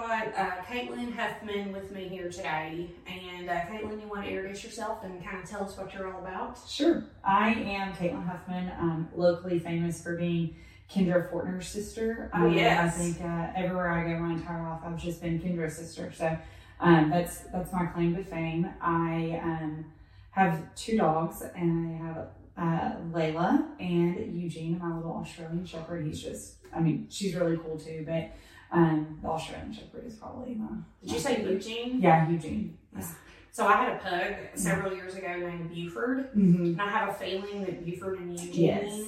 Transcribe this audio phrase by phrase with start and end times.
[0.00, 2.90] got uh, Katelyn Huffman with me here today.
[3.06, 6.12] And uh, Katelyn, you want to introduce yourself and kind of tell us what you're
[6.12, 6.58] all about?
[6.68, 7.04] Sure.
[7.22, 8.72] I am Katelyn Huffman.
[8.78, 10.56] I'm locally famous for being
[10.90, 12.30] Kendra Fortner's sister.
[12.34, 12.96] Oh, Um, yes.
[12.96, 16.12] I think uh, everywhere I go my entire life, I've just been Kendra's sister.
[16.12, 16.36] So
[16.80, 18.68] um, that's that's my claim to fame.
[18.80, 19.86] I um,
[20.32, 26.04] have two dogs, and I have uh, Layla and Eugene, my little Australian Shepherd.
[26.04, 28.32] He's just, I mean, she's really cool too, but
[28.74, 30.68] um, the Australian Shepherd is probably my.
[31.02, 31.52] Did you say favorite.
[31.54, 32.00] Eugene?
[32.00, 32.76] Yeah, Eugene.
[32.96, 33.06] Yeah.
[33.52, 36.30] So I had a pug several years ago named Buford.
[36.36, 36.64] Mm-hmm.
[36.64, 39.04] And I have a feeling that Buford and Eugene Yes.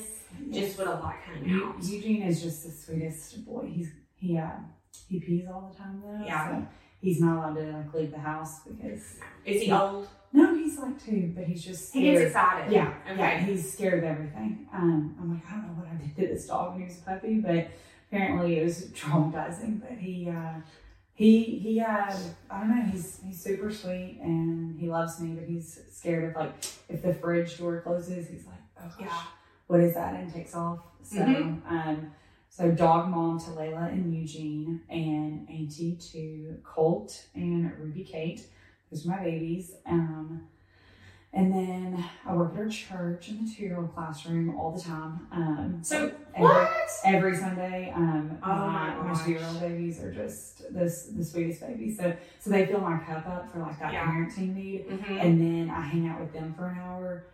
[0.52, 1.82] just would have like hung Eu- out.
[1.82, 3.68] Eugene is just the sweetest boy.
[3.72, 4.50] He's he uh
[5.08, 6.24] he pees all the time though.
[6.24, 6.60] Yeah.
[6.60, 6.66] So
[7.00, 9.02] he's not allowed to like leave the house because
[9.44, 10.06] Is he old?
[10.32, 12.70] no, he's like two, but he's just He gets excited.
[12.72, 13.18] Yeah, Okay.
[13.18, 14.68] yeah, he's scared of everything.
[14.72, 16.98] Um, I'm like, I don't know what I did to this dog when he was
[16.98, 17.68] a puppy, but
[18.08, 19.80] apparently it was traumatizing.
[19.80, 20.60] But he, uh,
[21.14, 22.12] he, he, uh,
[22.50, 22.82] I don't know.
[22.82, 26.52] He's he's super sweet and he loves me, but he's scared of like
[26.88, 29.22] if the fridge door closes, he's like, oh gosh, Yeah.
[29.66, 30.14] what is that?
[30.14, 30.80] And takes off.
[31.02, 31.60] So, Mhm.
[31.70, 32.10] um,
[32.48, 38.46] so dog mom to Layla and Eugene, and auntie to Colt and Ruby Kate.
[38.90, 39.72] Those are my babies.
[39.86, 40.46] Um,
[41.36, 45.26] and then I work at our church in the two-year-old classroom all the time.
[45.30, 46.70] Um, So every, what?
[47.04, 50.84] every Sunday, um, Oh my, my my two-year-old babies are just the,
[51.16, 51.98] the sweetest babies.
[51.98, 54.06] So, so they fill my cup up for like that Yeah.
[54.10, 55.20] parenting need, Mhm.
[55.24, 57.24] and then I hang out with them for an hour,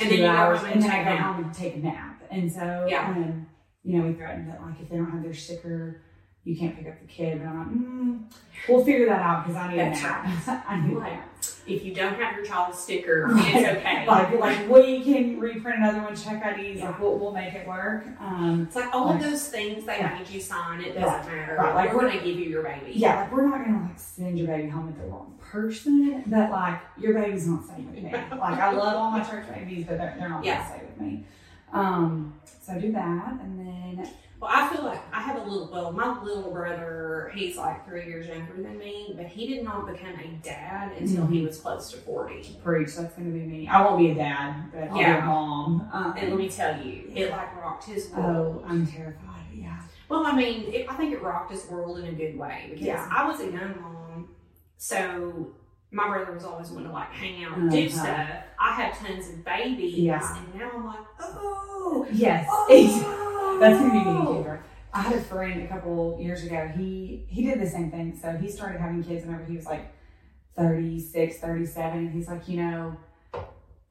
[0.00, 2.22] And two then hours, home and and then take go home and take a nap.
[2.30, 3.10] And so, Yeah.
[3.10, 3.46] um,
[3.84, 6.00] you know, we threatened that like if they don't have their sticker,
[6.46, 7.40] you can't pick up the kid.
[7.40, 10.64] But I'm like, mm, we'll figure that out because I need That's a nap.
[10.68, 11.20] I need Right.
[11.66, 13.44] If you don't have your child's sticker, Right.
[13.56, 14.06] it's okay.
[14.06, 16.86] Like, like we can reprint another one, check IDs, Yeah.
[16.90, 18.06] like we'll, we'll make it work.
[18.20, 20.16] Um, It's like all of those things they Yeah.
[20.16, 21.26] made you sign, it doesn't Right.
[21.26, 21.56] matter.
[21.58, 22.92] Right, like we're we're- going to give you your baby.
[22.94, 26.50] yeah, like we're not gonna like send your baby home with the wrong person, but
[26.50, 28.12] like your baby's not staying with me.
[28.30, 30.58] like I love all my church babies, but they're, they're not Yeah.
[30.58, 31.24] gonna stay with me.
[31.72, 34.08] Um, so I do that, and then
[34.38, 38.04] Well, I feel like I have a little, well, my little brother, he's like three
[38.04, 41.32] years younger than me, but he did not become a dad until Mm-hmm.
[41.32, 42.58] he was close to 40.
[42.62, 42.94] preach.
[42.96, 43.66] That's gonna be me.
[43.66, 45.22] I won't be a dad, but I'll be Yeah.
[45.22, 45.88] a mom.
[45.90, 48.62] Um, And let me tell you, it like rocked his world.
[48.62, 48.68] oh.
[48.68, 49.46] I'm terrified.
[49.54, 49.80] Yeah.
[50.10, 52.86] Well, I mean, it, I think it rocked his world in a good way because
[52.86, 53.08] Yeah.
[53.10, 54.28] I was a young mom,
[54.76, 55.48] so
[55.90, 57.88] my brother was always wanting to like hang out and do Uh-huh.
[58.02, 58.30] stuff.
[58.60, 60.36] I had tons of babies, Yeah.
[60.36, 62.46] and now I'm like, oh, Yes.
[62.50, 63.25] oh.
[63.60, 64.58] That's gonna be me too.
[64.92, 66.70] I had a friend a couple years ago.
[66.76, 68.18] He he did the same thing.
[68.20, 69.92] So he started having kids whenever he was like
[70.56, 71.98] 36, 37.
[71.98, 72.96] And he's like, you know,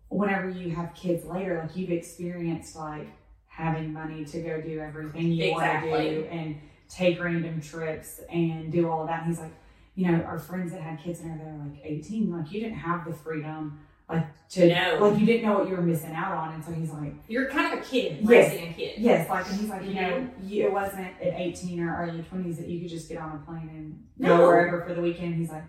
[0.10, 3.08] whenever you have kids later, like you've experienced like
[3.48, 6.60] having money to go do everything you want to do and
[6.90, 9.22] take random trips and do all of that.
[9.22, 9.54] And he's like,
[9.96, 12.78] you know, our friends that had kids whenever they were like 18, like you didn't
[12.78, 13.80] have the freedom
[14.10, 14.98] like to No.
[15.02, 16.54] like you didn't know what you were missing out on.
[16.54, 18.28] And so he's like, You're kind of a kid Yes.
[18.30, 18.94] raising a kid.
[19.00, 22.58] Yes, like and he's like, you know, you, it wasn't at 18 or early 20s
[22.58, 24.38] that you could just get on a plane and No.
[24.38, 25.36] go wherever for the weekend.
[25.36, 25.64] He's like,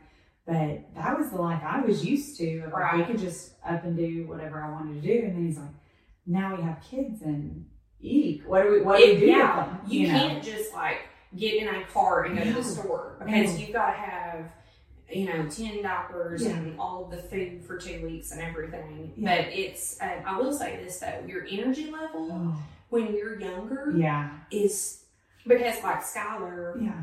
[0.47, 2.63] but that was the life I was used to.
[2.67, 2.99] Like, Right.
[2.99, 5.25] We could just up and do whatever I wanted to do.
[5.27, 5.71] And then he's like,
[6.27, 7.65] now we have kids and
[8.01, 8.43] eek.
[8.47, 9.91] What do we what do we do yeah, with them?
[9.91, 10.19] You, know?
[10.19, 10.99] can't just like
[11.37, 13.59] get in a car and go to the store because No.
[13.59, 14.45] you've got to have,
[15.11, 16.51] you know, 10 diapers Yeah.
[16.57, 19.13] and all of the food for two weeks and everything.
[19.17, 19.37] Yeah.
[19.43, 22.57] But it's, uh, I will say this though, your energy level Oh,
[22.91, 25.05] when you're younger yeah, is
[25.47, 27.03] because like Skylar, yeah.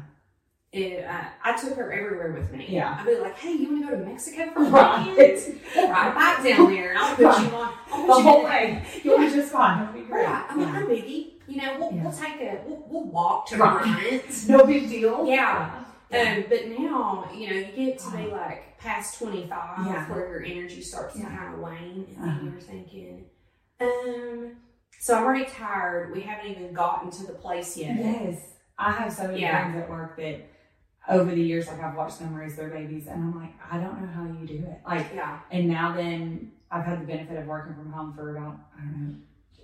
[0.74, 2.66] it, uh, I took her everywhere with me.
[2.70, 2.98] Yeah.
[3.00, 4.66] I'd be like, hey, you want to go to Mexico for a
[5.08, 5.62] weekend?
[5.76, 7.42] Right back down there and I'll put Right.
[7.50, 7.74] you on.
[7.92, 8.86] I'll The you whole way.
[9.04, 9.82] You'll be just fine.
[9.84, 10.26] It'll be great.
[10.26, 10.46] Right.
[10.50, 10.80] I'm like, Yeah.
[10.82, 11.30] no biggie.
[11.48, 12.04] You know, we'll, Yeah.
[12.04, 13.82] we'll take a, we'll, we'll walk to Right.
[13.84, 14.26] Bryant.
[14.50, 15.26] No big deal.
[15.26, 15.84] Yeah.
[16.14, 16.36] Yeah.
[16.38, 20.06] Um, but now, you know, you get to be like past 25 Yeah.
[20.12, 22.38] where your energy starts to kind of wane and Uh-huh.
[22.38, 23.26] then you're thinking,
[23.82, 24.52] um,
[25.00, 26.14] so I'm already tired.
[26.14, 27.98] We haven't even gotten to the place yet.
[27.98, 28.54] Yes.
[28.78, 29.62] I have so many Yeah.
[29.72, 30.42] friends at work that
[31.10, 34.00] over the years, like I've watched them raise their babies and I'm like, I don't
[34.02, 34.82] know how you do it.
[34.86, 35.40] Like, Yeah.
[35.52, 39.08] and now then I've had the benefit of working from home for about, I don't
[39.10, 39.16] know,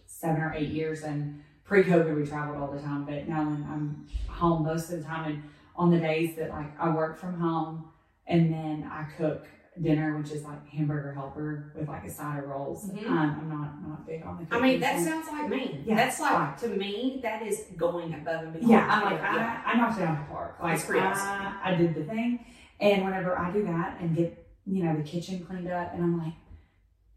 [0.06, 1.04] seven or eight years.
[1.04, 5.06] And pre COVID, we traveled all the time, but now I'm home most of the
[5.06, 5.32] time.
[5.32, 5.44] And
[5.80, 7.86] on the days that like I work from home
[8.28, 9.48] and then I cook
[9.82, 12.92] dinner, which is like hamburger helper with like a side of rolls.
[12.92, 13.06] Mhm.
[13.08, 15.82] Um, I'm not, not big on the I mean, that so- sounds like me.
[15.86, 16.58] Yeah, That's like, right.
[16.58, 18.70] to me, that is going above and beyond.
[18.70, 19.64] Yeah, I'm like, Yeah.
[19.66, 20.58] I, I knocked it out of the park.
[20.62, 21.60] Like, I.
[21.64, 22.46] I did the thing.
[22.82, 26.18] And whenever I do that and get, you know, the kitchen cleaned up, and I'm
[26.18, 26.34] like,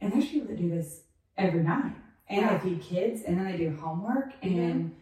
[0.01, 1.03] and there's people that do this
[1.37, 1.95] every night.
[2.29, 2.59] And Yeah.
[2.59, 4.41] they feed kids, and then they do homework.
[4.41, 4.59] Mm-hmm.
[4.61, 4.97] And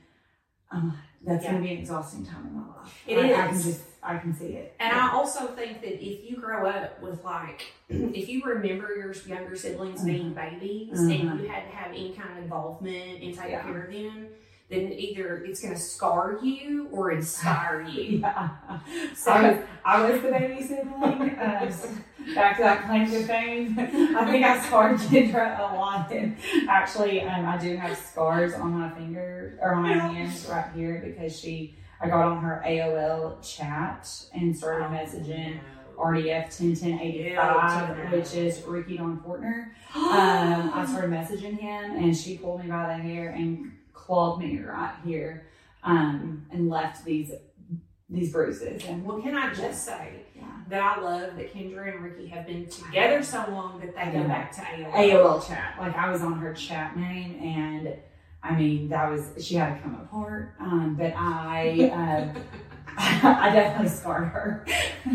[0.72, 1.50] um, that's Yeah.
[1.52, 3.02] going to be an exhausting time in my life.
[3.06, 4.75] It I, I can just, I can see it.
[4.81, 9.12] And I also think that if you grow up with like, if you remember your
[9.26, 11.31] younger siblings being babies Mhm.
[11.31, 13.62] and you had to have any kind of involvement in taking Yeah.
[13.62, 14.28] care of them,
[14.70, 18.19] then either it's going to scar you or inspire you.
[18.19, 18.50] Yeah.
[19.14, 21.31] So- I was, I was the baby sibling.
[21.31, 21.72] Uh,
[22.34, 23.76] back to that claim to fame.
[23.78, 26.12] I think I scarred Kendra a lot.
[26.12, 26.37] And
[26.69, 31.02] actually, um, I do have scars on my finger or on my hands right here
[31.05, 35.58] because she, I got on her AOL chat and started Oh, messaging.
[35.99, 38.11] RDF 101085, Yeah.
[38.11, 39.70] which is Ricky Don Fortner.
[39.94, 43.73] Um, I started messaging him, and she pulled me by the hair and
[44.10, 45.46] clawed me right here,
[45.84, 47.30] um, and left these
[48.08, 48.84] these bruises.
[48.86, 52.44] And Well, can I just say yeah, that I love that Kendra and Ricky have
[52.44, 54.92] been together so long that they go back to AOL.
[54.92, 55.76] AOL chat.
[55.78, 57.94] Like I was on her chat name, and
[58.42, 60.54] I mean that was she had to come apart.
[60.58, 62.32] Um, but I.
[62.34, 62.40] Uh,
[63.23, 64.64] I definitely scarred her.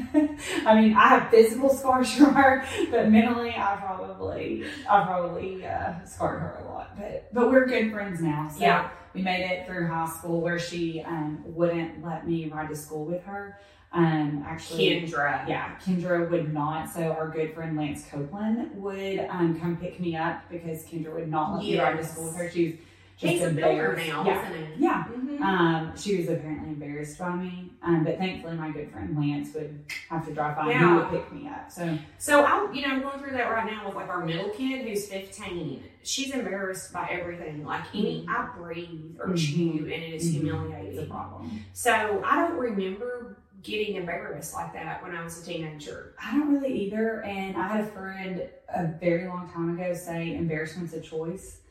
[0.66, 5.94] I mean, I have physical scars from her, but mentally, I probably, I probably uh,
[6.04, 6.98] scarred her a lot.
[6.98, 8.50] But but we're good friends now.
[8.52, 8.90] So Yeah.
[9.14, 13.06] we made it through high school where she um, wouldn't let me ride to school
[13.06, 13.60] with her.
[13.94, 15.48] Um, actually, Kendra.
[15.48, 16.90] yeah, Kendra would not.
[16.90, 21.30] So our good friend Lance Copeland would um, come pick me up because Kendra would
[21.30, 22.50] not let me ride to school with her.
[22.50, 22.80] She was
[23.18, 23.60] He's a builder
[23.96, 24.08] embarrassed.
[24.10, 24.84] now, Yeah, isn't he?
[24.84, 25.04] yeah.
[25.10, 25.42] Mhm.
[25.42, 29.84] Um, she was apparently embarrassed by me, um, but thankfully my good friend Lance would
[30.10, 31.72] have to drive by and he would pick me up.
[31.72, 34.50] So So I, you know, I'm going through that right now with like our middle
[34.50, 35.84] kid who's 15.
[36.04, 37.66] She's embarrassed by everything.
[37.66, 39.38] Like any, I breathe or Mhm.
[39.38, 40.28] chew, and it is Mhm.
[40.28, 41.10] it's a humiliating.
[41.10, 41.60] problem.
[41.74, 46.14] So I don't remember getting embarrassed like that when I was a teenager.
[46.24, 47.24] I don't really either.
[47.24, 51.62] And I had a friend a very long time ago say embarrassment's a choice.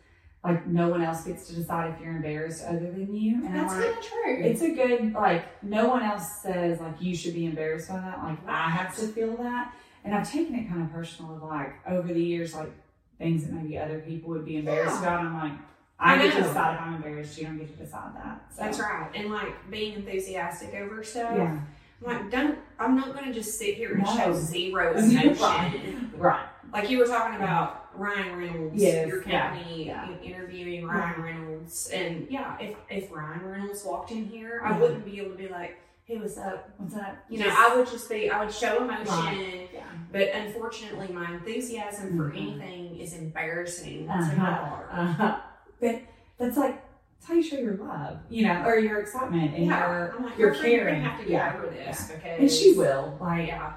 [0.45, 3.45] Like no one else gets to decide if you're embarrassed other than you.
[3.47, 4.37] And I'm like, of true.
[4.41, 8.23] it's a good like no one else says like you should be embarrassed by that.
[8.23, 9.73] Like I have to feel that.
[10.05, 12.71] And I've taken it kind of personal of like over the years, like
[13.19, 15.15] things that maybe other people would be embarrassed Yeah.
[15.15, 15.21] about.
[15.25, 15.59] I'm like,
[15.99, 17.39] I, I get to decide if I'm embarrassed.
[17.39, 18.45] You don't get to decide that.
[18.55, 19.11] So, That's right.
[19.15, 21.33] And like being enthusiastic over stuff.
[21.37, 21.59] Yeah.
[22.07, 24.15] I'm like, don't, I'm not going to just sit here and No.
[24.17, 25.05] show zero Right.
[25.05, 26.13] emotion.
[26.19, 26.45] Right.
[26.71, 30.09] Like you were talking about Ryan Reynolds, Yes, your company yeah.
[30.11, 35.05] in- interviewing Ryan Reynolds, and yeah, if if Ryan Reynolds walked in here, I wouldn't
[35.05, 37.25] be able to be like, "Hey, what's up?" What's that?
[37.29, 39.69] You know, I would just be, I would show emotion, Right.
[39.73, 39.81] Yeah.
[40.13, 42.37] but unfortunately, my enthusiasm for Mhm.
[42.37, 44.37] anything is embarrassing to Uh-huh.
[44.37, 44.89] my daughter.
[44.93, 45.41] Uh-huh.
[45.81, 46.01] But
[46.39, 46.83] that's like
[47.17, 50.25] that's how you show your love, you know, or your excitement and yeah, your I'm
[50.25, 51.03] like, your caring.
[51.03, 51.55] have to get Yeah.
[51.57, 53.17] over this because And she will.
[53.21, 53.73] Like Yeah,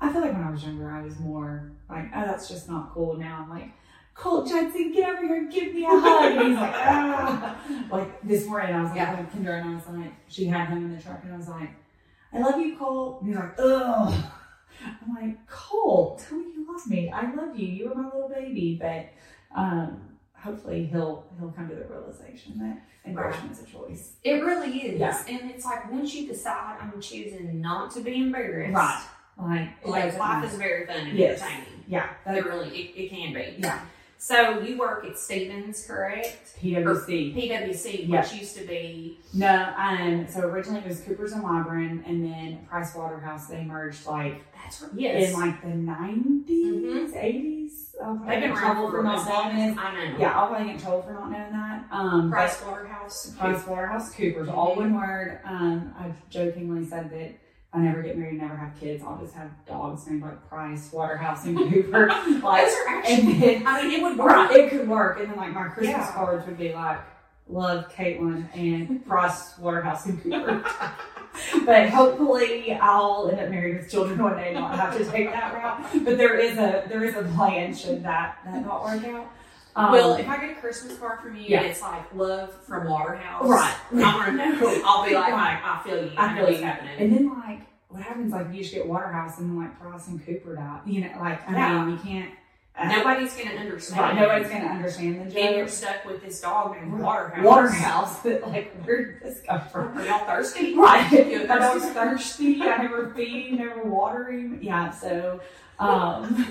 [0.00, 2.92] I feel like when I was younger, I was more like, oh, that's just not
[2.94, 3.16] cool.
[3.16, 3.70] Now I'm like,
[4.14, 6.32] Colt Judson, get over here and give me a hug.
[6.36, 7.56] And he's like, ah.
[7.90, 9.20] Like this morning, I was like, Yeah.
[9.20, 11.48] with Kendra, and I was like, she had him in the truck, and I was
[11.48, 11.70] like,
[12.32, 13.22] I love you, Colt.
[13.22, 14.24] And he's like, ugh.
[14.84, 17.10] I'm like, Colt, tell me you love me.
[17.10, 17.66] I love you.
[17.66, 18.78] You were my little baby.
[18.80, 19.06] But
[19.54, 20.00] um,
[20.34, 24.12] hopefully he'll he'll come to the realization that embarrassment's a choice.
[24.22, 25.22] it really is, Yeah.
[25.28, 29.04] and it's like once you decide I'm choosing not to be embarrassed, Right.
[29.42, 31.40] Like, Like life is very fun and Yes.
[31.40, 31.84] entertaining.
[31.88, 33.56] yeah, It really, it, it can be.
[33.58, 33.80] yeah.
[34.18, 36.54] So you work at Stevens, correct?
[36.60, 37.32] PwC.
[37.34, 38.20] PwC, Yeah.
[38.20, 42.58] which used to be No, um, so originally it was Coopers and Lybrand, and then
[42.68, 43.46] Price Waterhouse.
[43.46, 44.90] They merged like that's right.
[44.94, 45.32] Yes.
[45.32, 47.72] in like the 90s, 80s.
[48.02, 49.78] I'll probably They've been trouble for not knowing.
[49.78, 50.18] I know.
[50.18, 51.84] Yeah, I'll probably get in trouble for not knowing that.
[51.90, 53.34] Um, Price Waterhouse.
[53.38, 55.40] Price Waterhouse Coopers, all one word.
[55.44, 57.34] Um, I've jokingly said that.
[57.72, 59.02] If I never get married, never have kids.
[59.06, 62.08] I'll just have dogs named like Price, Waterhouse, and Cooper.
[62.08, 63.14] like, Those are actually.
[63.32, 64.50] and then I mean, it would work.
[64.52, 65.20] It could work.
[65.20, 66.12] And then like my Christmas Yeah.
[66.12, 66.98] cards would be like,
[67.48, 70.64] love Katelyn and Price Waterhouse and Cooper.
[71.64, 75.30] but hopefully I'll end up married with children one day and not have to take
[75.30, 76.04] that route.
[76.04, 79.26] But there is a there is a plan should that that not work out.
[79.76, 81.58] Um, well, if I get a Christmas card from you Yeah.
[81.60, 83.74] and it's like love from Waterhouse, Right.
[83.92, 83.98] I'm
[84.36, 84.82] gonna know.
[84.84, 85.60] I'll be like, Right.
[85.62, 86.12] I, I feel you.
[86.16, 86.64] I I, know feel what's you.
[86.66, 86.94] happening.
[86.98, 90.24] and then like what happens like you just get Waterhouse and then like Price and
[90.24, 90.80] Cooper die.
[90.86, 91.84] You know, like I Yeah.
[91.84, 92.30] mean you can't
[92.78, 94.00] uh, Nobody's gonna understand.
[94.00, 95.42] right, nobody's gonna understand the joke.
[95.42, 96.98] And you're stuck with this dog named.
[97.00, 97.44] Waterhouse.
[97.44, 99.98] Waterhouse, but like where did this come from?
[99.98, 100.74] Are y'all thirsty?
[100.76, 101.10] Right.
[101.30, 102.54] You My dog's thirsty?
[102.58, 102.62] thirsty.
[102.62, 104.58] I never feed him, never water him.
[104.62, 105.40] Yeah, so
[105.80, 106.46] um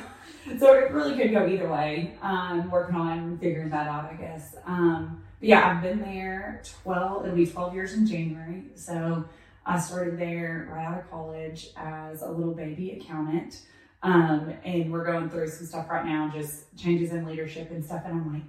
[0.57, 2.17] so it really could go either way.
[2.21, 4.55] Um working on figuring that out, I guess.
[4.65, 8.63] Um but yeah, I've been there twelve it'll be twelve years in January.
[8.75, 9.25] So
[9.65, 13.61] I started there right out of college as a little baby accountant.
[14.01, 18.03] Um, and we're going through some stuff right now, just changes in leadership and stuff.
[18.05, 18.43] And I'm like,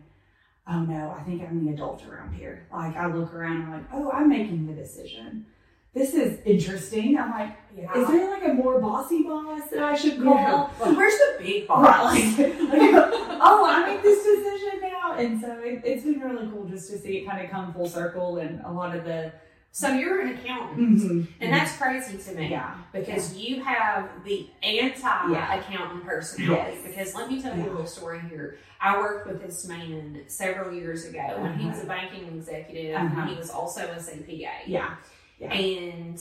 [0.69, 2.67] oh no, I think I'm the adult around here.
[2.73, 5.47] Like I look around, I'm like, oh, I'm making the decision.
[5.93, 7.19] This is interesting.
[7.19, 7.99] I'm like, Yeah.
[8.01, 10.35] is there like a more bossy boss that I should call?
[10.35, 10.69] Yeah.
[10.81, 11.85] Like, where's the big boss?
[11.85, 15.15] Right, like, like, oh, I make this decision now.
[15.17, 17.89] And so it, it's been really cool just to see it kind of come full
[17.89, 19.33] circle and a lot of the.
[19.73, 22.49] So you're an accountant, and that's crazy to me.
[22.51, 22.75] yeah.
[22.93, 26.73] Because you have the anti-accountant personality.
[26.75, 26.87] Yes.
[26.87, 28.59] Because let me tell you a little story here.
[28.81, 33.21] I worked with this man several years ago, and he was a banking executive, Uh-huh.
[33.21, 34.49] and he was also a CPA.
[34.67, 34.97] Yeah.
[35.39, 35.53] Yeah.
[35.53, 36.21] And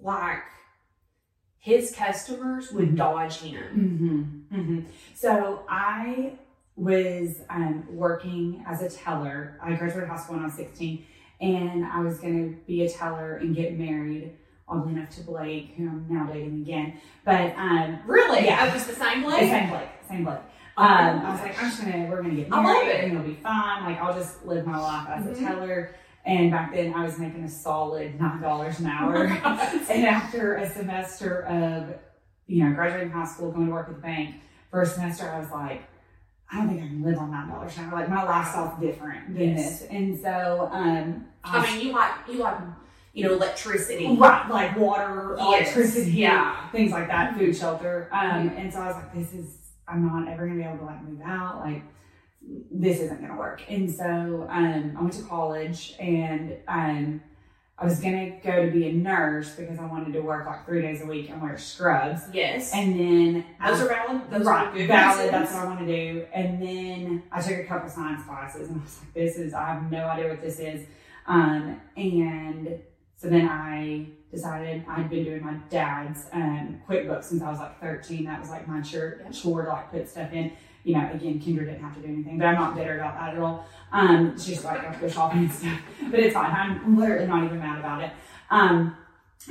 [0.00, 0.42] like
[1.58, 2.96] his customers would Mhm.
[2.96, 4.46] dodge him.
[4.50, 4.80] hmm hmm
[5.14, 6.32] So I
[6.76, 9.58] was um, working as a teller.
[9.62, 11.04] I graduated high school when I was 16,
[11.40, 14.32] and I was going to be a teller and get married.
[14.68, 16.94] Oddly enough, to Blake, who I'm now dating again.
[17.24, 18.46] But um, Really?
[18.46, 18.66] Yeah.
[18.66, 19.40] It was the same Blake.
[19.42, 20.38] the same Blake, same Blake.
[20.76, 20.86] Um,
[21.24, 23.04] I was like, I'm just gonna, we're gonna get I love married, it.
[23.04, 23.84] and it'll be fine.
[23.84, 25.94] Like, I'll just live my life as a teller.
[26.26, 29.24] And back then, I was making a solid nine dollars an hour.
[29.26, 31.94] and after a semester of,
[32.48, 34.34] you know, graduating high school, going to work at the bank,
[34.72, 35.82] first semester, I was like,
[36.50, 37.92] I don't think I can live on nine dollars an hour.
[38.00, 39.80] Like, my lifestyle's different than Yes.
[39.80, 39.88] this.
[39.88, 42.58] And so, um, I mean, you like you like
[43.12, 44.06] you know electricity.
[44.16, 45.46] right, like water, Yes.
[45.76, 46.68] electricity, Yeah.
[46.70, 48.08] things like that, food, shelter.
[48.12, 50.84] Um, and so I was like, this is, I'm not ever gonna be able to
[50.84, 51.60] like move out.
[51.60, 51.82] Like,
[52.70, 53.62] this isn't gonna work.
[53.68, 57.20] And so, um, I went to college and, um,
[57.78, 60.80] I was gonna go to be a nurse because I wanted to work like three
[60.80, 62.22] days a week and wear scrubs.
[62.32, 62.72] Yes.
[62.72, 64.30] And then those are valid.
[64.30, 65.18] Those right, are good valid.
[65.18, 65.30] reasons.
[65.32, 66.26] That's what I want to do.
[66.32, 69.66] And then I took a couple science classes, and I was like, "This is I
[69.74, 70.86] have no idea what this is."
[71.26, 72.80] Um, and
[73.16, 77.78] so then I decided I'd been doing my dad's um, QuickBooks since I was like
[77.80, 78.24] 13.
[78.24, 80.52] That was like my chore, chore to like put stuff in.
[80.86, 83.34] You know, again, Kendra didn't have to do anything, but I'm not bitter about that
[83.34, 83.66] at all.
[83.92, 86.50] Um, just like I push off and stuff, but it's fine.
[86.50, 88.10] I'm literally not even mad about it.
[88.50, 88.96] Um,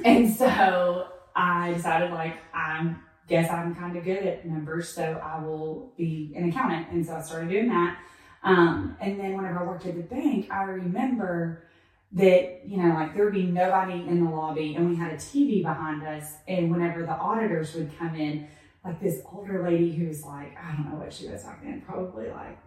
[0.03, 5.43] and so I decided like I'm guess I'm kind of good at numbers, so I
[5.43, 6.87] will be an accountant.
[6.91, 7.97] And so I started doing that.
[8.43, 11.63] Um, and then whenever I worked at the bank, I remember
[12.11, 15.15] that, you know, like there would be nobody in the lobby and we had a
[15.15, 16.35] TV behind us.
[16.47, 18.47] And whenever the auditors would come in,
[18.85, 22.29] like this older lady who's like, I don't know what she was back then, probably
[22.29, 22.57] like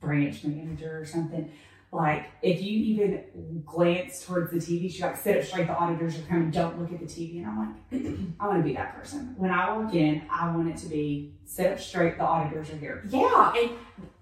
[0.00, 1.50] branch manager or something.
[1.92, 6.16] Like if you even glance towards the TV, she like sit up straight, the auditors
[6.18, 7.38] are coming, don't look at the TV.
[7.38, 8.02] And I'm like,
[8.40, 9.34] I want to be that person.
[9.36, 12.76] When I walk in, I want it to be sit up straight, the auditors are
[12.76, 13.02] here.
[13.08, 13.70] Yeah, and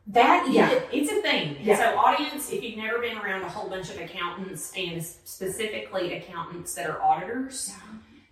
[0.06, 0.80] that Yeah.
[0.90, 1.58] it's a thing.
[1.60, 1.76] Yeah.
[1.76, 6.74] So, audience, if you've never been around a whole bunch of accountants and specifically accountants
[6.76, 7.74] that are auditors,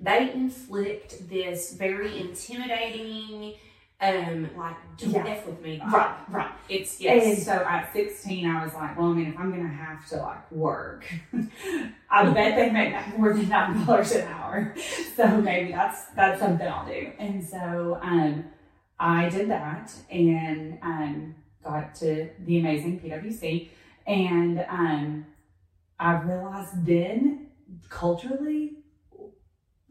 [0.01, 3.55] they inflict this very intimidating,
[4.01, 5.27] um, like don't Yeah.
[5.27, 5.81] f with me.
[5.91, 6.51] Right, right.
[6.69, 7.45] It's And yes.
[7.45, 10.17] so at 16, I was like, well, I mean, if I'm going to have to
[10.17, 11.07] like work,
[12.11, 14.75] I bet they make that more than $9 an hour.
[15.17, 17.11] So maybe that's, that's something I'll do.
[17.19, 18.45] And so, um,
[18.99, 21.35] I did that and, um,
[21.65, 23.69] got to the amazing PwC
[24.07, 25.27] and, um,
[25.99, 27.47] I realized then
[27.89, 28.75] culturally,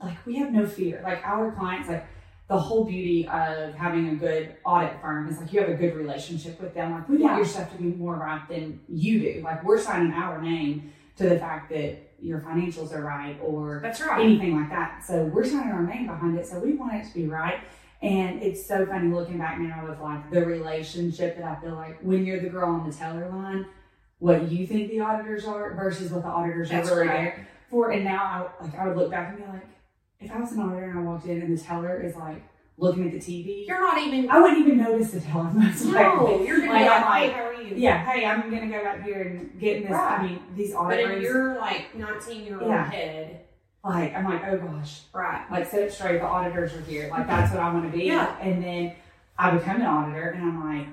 [0.06, 1.02] like we have no fear.
[1.04, 2.06] Like our clients, like
[2.48, 5.96] the whole beauty of having a good audit firm is like you have a good
[5.96, 6.92] relationship with them.
[6.92, 7.38] Like we want Yeah.
[7.38, 9.42] your stuff to be more right than you do.
[9.44, 14.00] Like we're signing our name to the fact that your financials are right or That's
[14.02, 14.22] right.
[14.24, 15.04] anything like that.
[15.06, 16.46] So we're signing our name behind it.
[16.48, 17.60] So we want it to be right.
[18.02, 22.00] And it's so funny looking back now with like the relationship that I feel like
[22.02, 23.66] when you're the girl on the teller line,
[24.20, 27.36] what you think the auditors are versus what the auditors That's are really right.
[27.36, 27.90] there for.
[27.92, 29.66] And now I like I would look back and be like,
[30.20, 32.42] if I was an auditor and I walked in and the teller is like
[32.78, 34.30] looking at the TV, You're not even.
[34.30, 36.02] I wouldn't even notice the teller most likely.
[36.38, 37.76] No, you're gonna Like, be I'm like, like, hey, how are you?
[37.76, 39.92] Yeah, hey, I'm gonna go out here and get in this.
[39.92, 40.20] Right.
[40.20, 40.98] I mean, these auditors.
[40.98, 42.90] But in auditors, your like 19 year old Yeah.
[42.90, 43.40] head,
[43.84, 45.46] like, I'm like, oh gosh, right?
[45.52, 46.20] like sit up straight.
[46.20, 47.08] The auditors are here.
[47.10, 48.06] Like that's what I want to be.
[48.06, 48.36] Yeah.
[48.40, 48.94] And then
[49.38, 50.88] I become an auditor, and I'm like,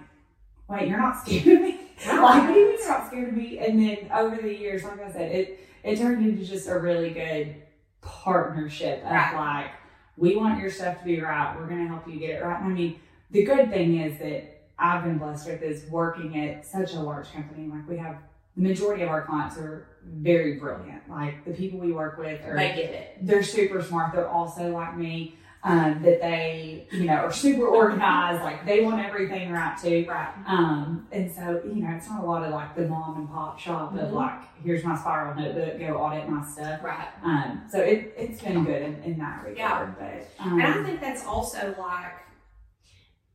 [0.69, 1.79] wait, you're not scared of me?
[2.05, 3.59] Like, what do you mean you're not scared of me?
[3.61, 7.11] And then over the years, like I said, it it turned into just a really
[7.11, 7.55] good
[8.02, 9.35] partnership of Right.
[9.35, 9.71] like,
[10.16, 11.54] we want your stuff to be right.
[11.59, 12.61] We're gonna help you get it right.
[12.61, 16.66] And I mean, the good thing is that I've been blessed with is working at
[16.66, 17.66] such a large company.
[17.68, 18.16] Like we have
[18.56, 21.09] the majority of our clients are very brilliant.
[21.09, 23.16] Like the people we work with are They get it.
[23.23, 24.12] they're super smart.
[24.12, 28.42] They're also like me, um, that they, you know, are super organized.
[28.42, 30.04] Like they want everything right too.
[30.09, 30.28] Right.
[30.47, 33.59] Um, and so, you know, it's not a lot of like the mom and pop
[33.61, 34.12] shop of Mhm.
[34.12, 36.83] like, here's my spiral notebook, go audit my stuff.
[36.83, 37.09] Right.
[37.23, 39.57] Um, so it, it's been good in, in that regard.
[39.57, 39.90] Yeah.
[39.99, 42.12] But, um, And I think that's also like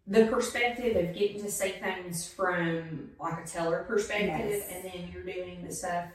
[0.05, 4.69] the perspective of getting to see things from like a teller perspective, Yes.
[4.71, 6.05] and then you're doing the stuff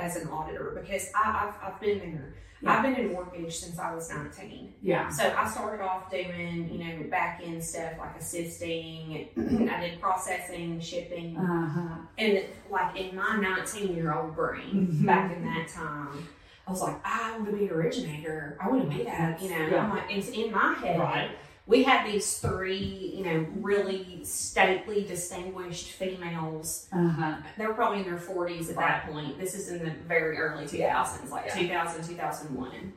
[0.00, 2.34] as an auditor because I, I've, I've been there.
[2.62, 2.76] Yeah.
[2.76, 4.74] I've been in mortgage since I was 19.
[4.82, 5.08] Yeah.
[5.08, 9.28] So I started off doing, you know, back end stuff like assisting.
[9.70, 11.88] I did processing, and shipping, Uh huh.
[12.18, 15.06] and like in my 19 year old brain Mhm.
[15.06, 16.28] back in that time,
[16.66, 18.58] I was like, I want to be an originator.
[18.62, 19.40] I want to be that.
[19.40, 19.82] You know, Yeah.
[19.84, 20.98] I'm like, it's in my head.
[21.00, 21.30] Right.
[21.66, 26.88] We had these three, you know, really stately, distinguished females.
[26.92, 27.36] Uh huh.
[27.56, 29.38] They were probably in their 40s at that point.
[29.38, 31.54] This is in the very early 2000s, like Yeah.
[31.54, 32.92] 2000, 2001.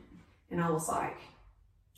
[0.50, 1.16] And I was like,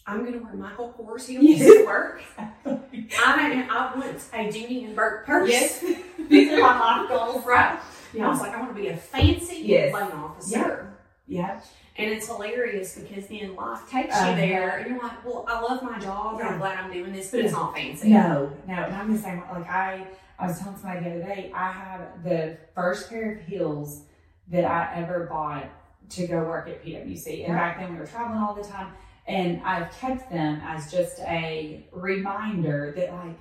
[0.07, 1.61] I'm going to wear Michael Kors heels Yes.
[1.67, 2.23] to work.
[2.39, 2.51] I'm
[3.25, 5.51] I want a Dooney and Bourke purse.
[5.51, 5.81] Yes.
[6.29, 7.45] These are my life goals.
[7.45, 7.79] Right.
[8.13, 8.27] Yeah.
[8.27, 9.93] I was like, I want to be a fancy Yes.
[9.93, 10.93] loan officer.
[11.27, 11.61] Yeah.
[11.99, 14.31] And it's hilarious because then life takes Uh-huh.
[14.31, 16.49] you there, and you're like, well, I love my job, and Yeah.
[16.49, 18.11] I'm glad I'm doing this, but it's not fancy.
[18.11, 19.43] No, no, and I'm the same.
[19.51, 20.07] Like I,
[20.39, 24.03] I was telling somebody the other day, I have the first pair of heels
[24.49, 25.65] that I ever bought
[26.11, 28.93] to go work at PwC, and back then we were traveling all the time,
[29.27, 33.39] and I've kept them as just a reminder that like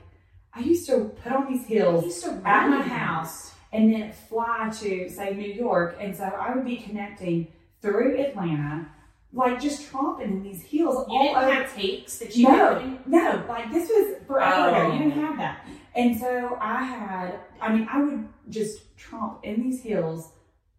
[0.53, 4.71] I used to put on these heels used to at my house and then fly
[4.79, 7.47] to say New York, and so I would be connecting
[7.81, 8.87] through Atlanta,
[9.33, 11.53] like just tromping in these heels You all didn't over.
[11.53, 12.99] have takes that you No.
[13.05, 14.87] No, like this was forever ago.
[14.87, 14.93] Oh.
[14.93, 15.25] You didn't oh.
[15.27, 15.65] have that.
[15.95, 20.31] And so I had, I mean, I would just tromp in these heels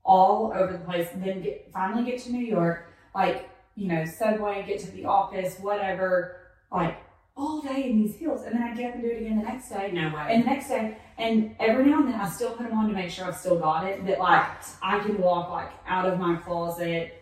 [0.04, 4.04] all over the place and then get, finally get to New York, like, you know,
[4.04, 6.36] subway, get to the office, whatever,
[6.70, 6.98] like
[7.36, 8.42] all day in these heels.
[8.42, 9.90] And then I'd get up and do it again the next day.
[9.92, 10.26] No way.
[10.30, 12.94] And the next day, and every now and then I still put them on to
[12.94, 14.04] make sure I've still got it.
[14.06, 14.44] That like
[14.82, 17.14] I can walk like out of my closet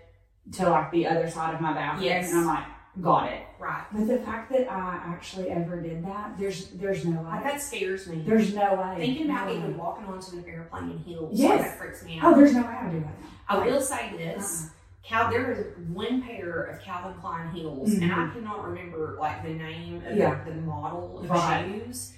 [0.53, 2.31] to like the other side of my bathroom, Yes.
[2.31, 2.65] and I'm like,
[3.01, 3.43] got it.
[3.59, 3.85] right.
[3.93, 7.51] But the fact that I actually ever did that, there's there's no Like, way.
[7.53, 8.23] that scares me.
[8.27, 8.97] There's no way.
[9.07, 9.77] Thinking about no even way.
[9.79, 11.63] walking onto an airplane in heels, Yes.
[11.63, 12.33] that freaks me out.
[12.35, 13.15] Oh, there's no way I would do that.
[13.49, 14.65] I will say this.
[14.65, 14.71] Uh-uh.
[15.07, 19.51] Cal, there is one pair of Calvin Klein heels, and I cannot remember like the
[19.51, 20.17] name of Mm-hmm.
[20.19, 20.43] Yeah.
[20.45, 21.67] the, the model of Right.
[21.85, 22.15] shoes,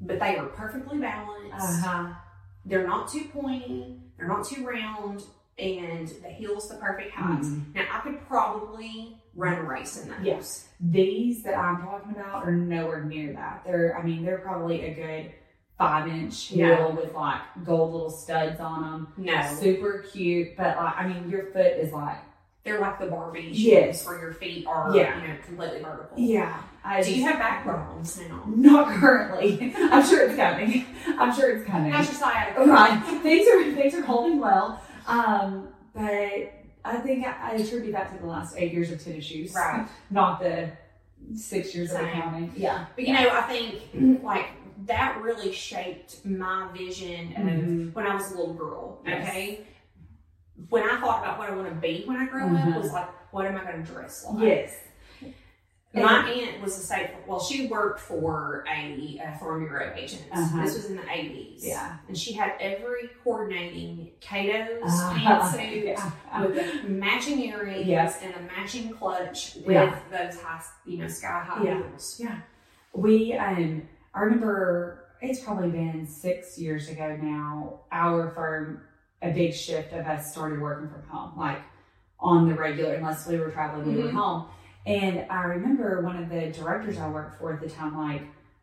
[0.00, 1.54] but they are perfectly balanced.
[1.54, 2.12] Uh-huh.
[2.64, 5.22] They're not too pointy, they're not too round,
[5.58, 7.40] and the heel's the perfect height.
[7.42, 7.74] Mhm.
[7.74, 10.18] Now I could probably run a race in those.
[10.22, 10.68] Yes.
[10.80, 13.62] These that I'm talking about are nowhere near that.
[13.64, 15.32] They're, I mean, they're probably a good
[15.78, 19.12] five inch heel with like gold little studs on them.
[19.16, 22.18] No, Super cute, but like, I mean, your foot is like,
[22.64, 24.06] they're like the Barbie shoes Yes.
[24.06, 25.20] where your feet are, Yeah.
[25.22, 26.18] you know, completely vertical.
[26.18, 26.60] yeah.
[26.82, 28.42] I Do you have back problems now?
[28.46, 29.74] Not currently.
[29.78, 30.86] I'm sure it's coming.
[31.18, 31.92] I'm sure it's coming.
[31.92, 32.64] How's your sciatica?
[32.64, 33.20] right.
[33.22, 34.80] Things are things are holding well.
[35.06, 36.52] Um, but
[36.84, 39.86] I think I, I attribute that to the last eight years of tennis shoes, Right.
[40.10, 40.70] Not the
[41.34, 42.52] six years of accounting.
[42.56, 42.86] Yeah.
[42.94, 44.46] But you know, I think like
[44.86, 47.92] that really shaped my vision of Mhm.
[47.94, 49.02] when I was a little girl.
[49.06, 49.28] Yes.
[49.28, 49.66] Okay.
[50.70, 52.74] When I thought about what I want to be when I grow Mhm.
[52.76, 54.42] up, was like, what am I going to dress like?
[54.42, 54.74] Yes.
[55.92, 57.10] My aunt was a state.
[57.26, 60.22] Well, she worked for a, a farm bureau agent.
[60.30, 60.62] Uh-huh.
[60.64, 61.66] This was in the eighties.
[61.66, 61.96] Yeah.
[62.06, 65.84] and she had every coordinating Cato's Uh, pantsuit
[66.32, 66.46] yeah.
[66.46, 68.20] with the matching earrings Yes.
[68.22, 69.98] and the matching clutch with Yeah.
[70.12, 71.82] those high, you know, sky high Yeah.
[71.88, 72.22] heels.
[72.94, 73.82] We um
[74.14, 78.82] I remember it's probably been six years ago now, our firm
[79.22, 81.58] a big shift of us started working from home, like
[82.20, 84.14] on the regular, unless we were traveling, we were Mhm.
[84.14, 84.46] home.
[84.86, 88.22] And I remember one of the directors I worked for at the time, like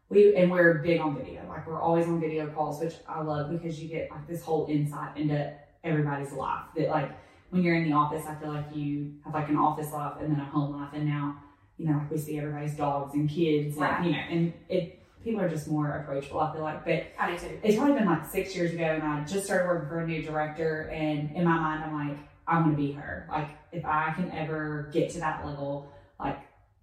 [0.10, 3.52] we and we're big on video, like we're always on video calls, which I love
[3.52, 5.54] because you get like this whole insight into
[5.84, 6.64] everybody's life.
[6.76, 7.12] That like
[7.52, 10.32] when you're in the office, I feel like you have like an office life and
[10.32, 11.38] then a home life, and now
[11.78, 13.98] you know like we see everybody's dogs and kids, Right.
[13.98, 16.40] and you know, and it people are just more approachable.
[16.40, 17.60] I feel like, but I do too.
[17.62, 20.24] it's probably been like six years ago, and I just started working for a new
[20.24, 20.90] director.
[20.90, 23.28] And in my mind, I'm like, I want to be her.
[23.30, 25.92] Like, if I can ever get to that level,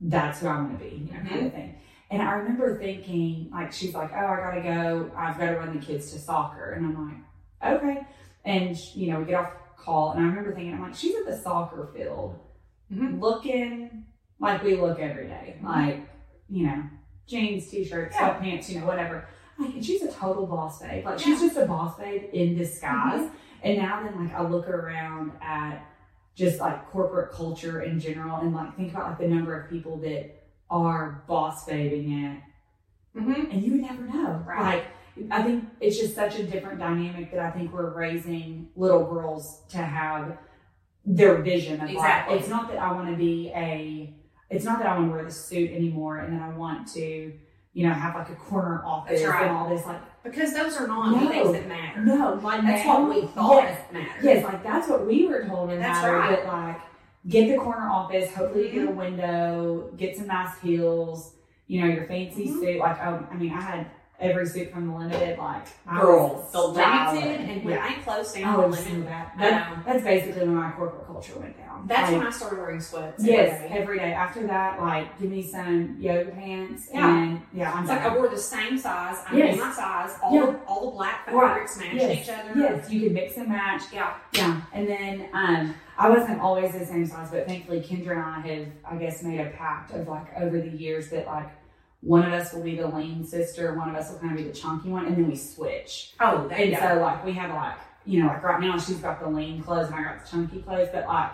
[0.05, 1.49] that's who I want to be, you know, kind of mm-hmm.
[1.49, 1.79] thing.
[2.11, 5.11] And I remember thinking, like, she's like, oh, I gotta go.
[5.17, 6.73] I've got to run the kids to soccer.
[6.73, 8.07] And I'm like, okay.
[8.45, 11.27] And, you know, we get off call, and I remember thinking, I'm like, she's at
[11.27, 12.39] the soccer field
[12.93, 13.21] Mhm.
[13.21, 14.05] looking
[14.39, 15.57] like we look every day.
[15.57, 15.67] Mm-hmm.
[15.67, 16.09] Like,
[16.49, 16.83] you know,
[17.27, 18.39] jeans, t-shirts, Yeah.
[18.39, 19.27] sweatpants, you know, whatever.
[19.59, 21.05] Like, and she's a total boss babe.
[21.05, 23.21] Like, she's just a boss babe in disguise.
[23.21, 23.37] Mm-hmm.
[23.63, 25.85] And now then, like, I look around at
[26.35, 29.97] just like corporate culture in general and like think about like the number of people
[29.99, 32.41] that are boss babing it
[33.17, 33.51] Mm-hmm.
[33.53, 34.43] and you would never know.
[34.45, 34.83] Right.
[35.17, 39.05] Like, I think it's just such a different dynamic that I think we're raising little
[39.05, 40.37] girls to have
[41.07, 42.35] their vision of Exactly.
[42.35, 42.43] life.
[42.43, 44.13] It's not that I want to be a,
[44.51, 47.33] it's not that I want to wear the suit anymore and that I want to
[47.73, 49.47] you know, have like a corner office right.
[49.47, 49.85] and all this.
[49.87, 51.29] Like, Because those are not No.
[51.29, 52.01] things that matter.
[52.01, 54.09] no, like That's now- what we thought Yes, mattered.
[54.25, 56.09] yes, like that's what we were told in That's that.
[56.09, 56.31] right.
[56.45, 56.77] That like,
[57.29, 58.35] get the corner office.
[58.35, 58.99] Hopefully, you get a Mm-hmm.
[58.99, 59.91] window.
[59.99, 61.35] Get some nice heels.
[61.67, 62.61] You know, your fancy Mhm.
[62.61, 62.79] suit.
[62.81, 63.87] Like, oh, I mean, I had
[64.25, 65.39] every suit from the limited.
[65.39, 65.67] Like,
[66.01, 67.87] girls, the limited, and when yeah.
[67.87, 69.09] I closed down Oh, the so limited.
[69.09, 69.83] That, know.
[69.87, 71.85] that's basically when my corporate culture went down.
[71.87, 73.23] That's Like, when I started wearing sweats.
[73.23, 73.69] Yes, day.
[73.79, 74.13] every day.
[74.13, 76.89] After that, like, give me some yoga pants.
[76.93, 77.17] Yeah.
[77.23, 79.19] And yeah, I'm It's like I wore the same size.
[79.29, 79.59] I Yes.
[79.59, 80.19] my size.
[80.23, 80.47] All, Yeah.
[80.47, 81.49] the, all the black Right.
[81.49, 82.59] fabrics matched yes, each other.
[82.59, 83.83] yes, you can mix and match.
[83.93, 84.15] Yeah.
[84.33, 84.61] Yeah.
[84.73, 88.67] And then um, I wasn't always the same size, but thankfully Kendra and I have,
[88.85, 91.49] I guess, made a pact of like over the years that like
[92.05, 94.45] one of us will be the lean sister, one of us will kind of be
[94.45, 96.13] the chunky one, and then we switch.
[96.21, 99.29] Oh, And so like we have like, you know, like right now she's got the
[99.29, 101.31] lean clothes and I got the chunky clothes, but like,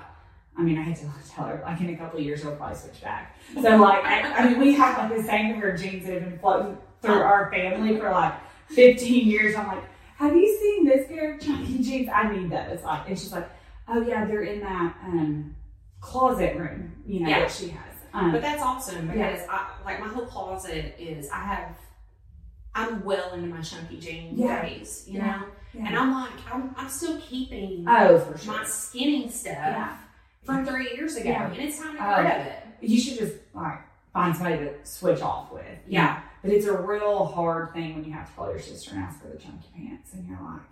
[0.57, 2.77] I mean, I had to tell her like in a couple of years we'll probably
[2.77, 3.37] switch back.
[3.55, 6.31] So like, I, I mean, we have like the same pair of jeans that have
[6.31, 8.35] been floating through our family for like
[8.69, 9.57] 15 years.
[9.57, 9.85] I'm like,
[10.19, 12.09] have you seen this pair of chunky jeans?
[12.15, 12.83] I need those.
[12.85, 13.49] Like, and she's like,
[13.89, 15.57] oh yeah, they're in that um
[16.01, 17.41] closet room, you know, Yeah.
[17.41, 17.90] that she has.
[18.13, 19.13] Um, But that's awesome Yeah.
[19.31, 21.77] because I like my whole closet is I have
[22.75, 24.63] I'm well into my chunky jean Yeah.
[24.63, 25.41] days, you Yeah.
[25.75, 28.55] know, and I'm like I'm, I'm still keeping oh, for sure.
[28.59, 29.99] my skinny stuff
[30.45, 32.23] from three years ago, and it's time to Oh.
[32.23, 32.63] get rid of it.
[32.81, 33.81] You should just like
[34.13, 35.65] find somebody to switch off with.
[35.87, 36.21] Yeah.
[36.43, 39.21] But it's a real hard thing when you have to call your sister and ask
[39.21, 40.63] for the chunky pants, and you're like,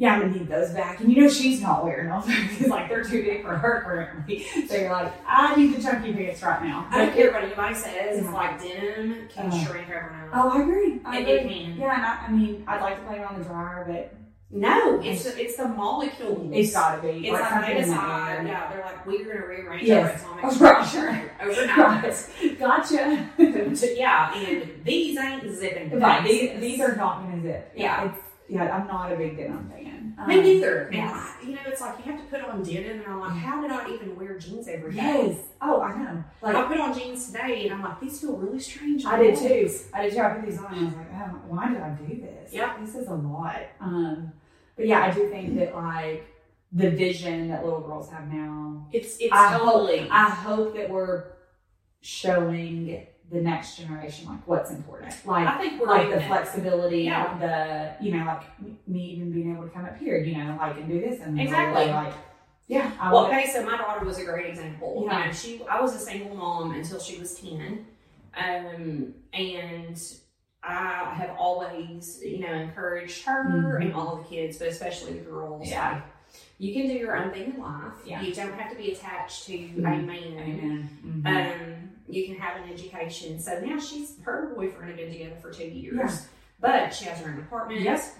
[0.00, 2.88] "Yeah, I'm gonna need those back." And you know she's not wearing them because like
[2.88, 4.46] they're too big for her currently.
[4.66, 7.74] So you're like, "I need the chunky pants right now." I don't care what anybody
[7.74, 8.18] says.
[8.18, 8.32] It's Yeah.
[8.32, 10.30] like denim can Uh, shrink overnight.
[10.32, 11.00] Oh, I agree.
[11.04, 11.34] I it, agree.
[11.36, 11.76] it can.
[11.76, 14.14] Yeah, and I, I mean, I'd like to play it on the dryer, but
[14.52, 16.50] No, it's the, it's the molecules.
[16.52, 17.28] it's got to be.
[17.28, 20.24] It's like something they decide, yeah, they're like, we're to rearrange Yes.
[20.24, 22.58] our atomic right, structure overnight.
[22.58, 23.28] Gotcha.
[23.96, 26.00] yeah, and these ain't zipping.
[26.00, 27.72] Right, these, these are not gonna zip.
[27.76, 28.06] Yeah.
[28.10, 28.18] it's
[28.50, 28.76] yeah.
[28.76, 30.14] I'm not a big denim fan.
[30.18, 30.84] Um, Me neither.
[30.86, 31.12] And Yeah.
[31.14, 33.62] I- you know, it's like you have to put on denim, and I'm like, how
[33.62, 34.96] did I even wear jeans every day?
[34.96, 35.38] Yes.
[35.62, 36.24] Oh, I know.
[36.42, 39.04] Like Like I put on jeans today, and I'm like, these feel really strange.
[39.06, 39.70] I did too.
[39.94, 40.20] I did too.
[40.20, 42.52] I put these on, and I was like, oh, why did I do this?
[42.52, 42.76] Yeah.
[42.80, 43.56] this is a lot.
[43.80, 44.32] Um,
[44.76, 46.26] but yeah, I do think that like
[46.72, 48.86] the vision that little girls have now.
[48.92, 50.08] It's it's I hope- totally.
[50.10, 51.24] I hope that we're
[52.00, 55.14] showing the next generation like what's important.
[55.24, 56.26] Like I think we're like the it.
[56.26, 57.38] flexibility, Yeah.
[57.98, 58.42] the you know, like
[58.88, 61.40] me even being able to come up here, you know, like and do this and
[61.40, 61.86] Exactly.
[61.92, 62.12] like
[62.66, 62.90] yeah.
[63.00, 65.02] I Well, okay, so my daughter was a great example.
[65.06, 65.20] Yeah.
[65.20, 67.86] You know, she I was a single mom until she was ten,
[68.36, 70.00] um, and
[70.62, 73.82] I have always, you know, encouraged her Mhm.
[73.86, 75.68] and all the kids, but especially the girls.
[75.70, 75.94] Yeah.
[75.94, 76.02] like,
[76.60, 77.94] you can do your own thing in life.
[78.04, 78.20] Yeah.
[78.20, 79.78] You don't have to be attached to Mhm.
[79.78, 80.08] a man.
[80.12, 80.88] Amen.
[81.24, 81.26] Mhm.
[81.26, 83.38] Um, you can have an education.
[83.40, 86.10] So now she's her boyfriend have been together for two years, Yeah.
[86.60, 87.80] but she has her own apartment.
[87.80, 88.14] Yes.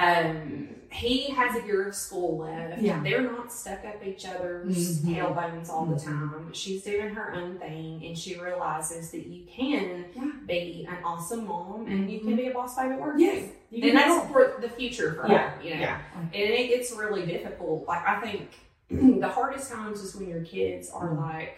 [0.00, 2.82] Um, he has a year of school left.
[2.82, 3.00] Yeah.
[3.02, 5.14] They're not stuck up each other's Mhm.
[5.14, 6.04] tailbones all the Mhm.
[6.04, 6.52] time.
[6.52, 10.32] She's doing her own thing, and she realizes that you can Yeah.
[10.46, 13.14] be an awesome mom and you can be a boss babe at work.
[13.18, 13.50] Yes.
[13.72, 14.32] and that's help.
[14.32, 15.50] for the future for Yeah.
[15.50, 15.62] her.
[15.62, 16.00] You know, yeah.
[16.16, 17.86] and it gets really difficult.
[17.86, 18.50] Like I think
[19.20, 21.20] the hardest times is when your kids are Mhm.
[21.20, 21.54] like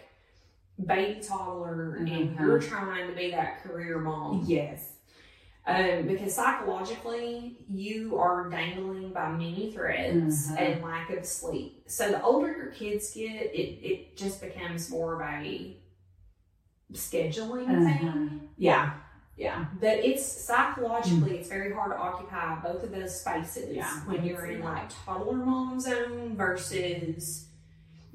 [0.84, 2.38] baby toddler and Mhm.
[2.38, 4.42] you're trying to be that career mom.
[4.46, 4.91] Yes.
[5.64, 10.60] Um, because psychologically, you are dangling by many threads Mhm.
[10.60, 11.84] and lack of sleep.
[11.86, 15.76] So the older your kids get, it, it just becomes more of a
[16.92, 18.08] scheduling thing.
[18.08, 18.28] Uh-huh.
[18.58, 18.94] Yeah.
[19.36, 19.66] Yeah.
[19.80, 23.88] But it's psychologically, it's very hard to occupy both of those spaces Yeah.
[24.06, 27.46] when you're in like toddler mom zone versus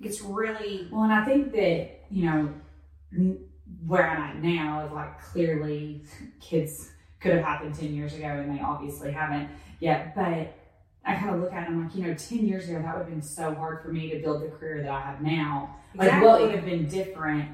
[0.01, 3.39] it's really Well, and I think that, you know,
[3.85, 6.03] where I'm at now is like clearly
[6.39, 9.49] kids could have happened 10 years ago and they obviously haven't
[9.79, 10.15] yet.
[10.15, 10.53] But
[11.05, 12.93] I kind of look at it and I'm like, you know, 10 years ago, that
[12.95, 15.75] would have been so hard for me to build the career that I have now.
[15.95, 17.49] Like, what would have been different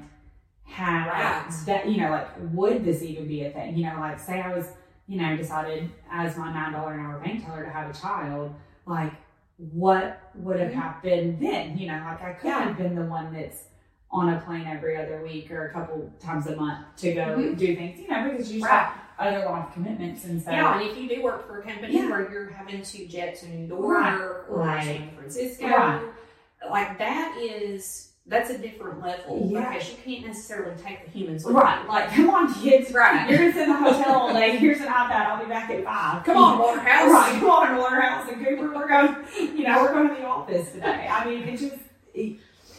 [0.64, 1.66] had Right.
[1.66, 3.76] that, you know, like, would this even be a thing?
[3.76, 4.72] You know, like, say I was,
[5.06, 8.54] you know, decided as my $9 an hour bank teller to have a child,
[8.86, 9.12] like,
[9.56, 10.74] what would have Mhm.
[10.74, 11.78] happened then?
[11.78, 12.60] You know, like, I could Yeah.
[12.64, 13.68] have been the one that's
[14.10, 17.56] on a plane every other week or a couple times a month to go Mhm.
[17.56, 18.88] do things, you know, because you right.
[19.18, 20.50] Other life commitments and so.
[20.50, 22.10] Yeah, and if you do work for a company Yeah.
[22.10, 24.84] where you're having to jet to New Right, York or right.
[24.84, 26.00] San Francisco, Right.
[26.70, 29.68] like that is that's a different level Yeah.
[29.70, 31.88] because you can't necessarily take the humans with Right, you.
[31.90, 32.90] like, come on, kids.
[32.90, 33.28] Right.
[33.28, 34.56] You're just in the hotel all day.
[34.56, 35.26] Here's an iPad.
[35.26, 36.24] I'll be back at five.
[36.24, 37.10] Come on, Waterhouse.
[37.12, 38.72] Right, come on, Waterhouse and Cooper.
[38.74, 41.06] We're going, you know, we're going to the office today.
[41.12, 41.76] I mean, it just,
[42.14, 42.38] it,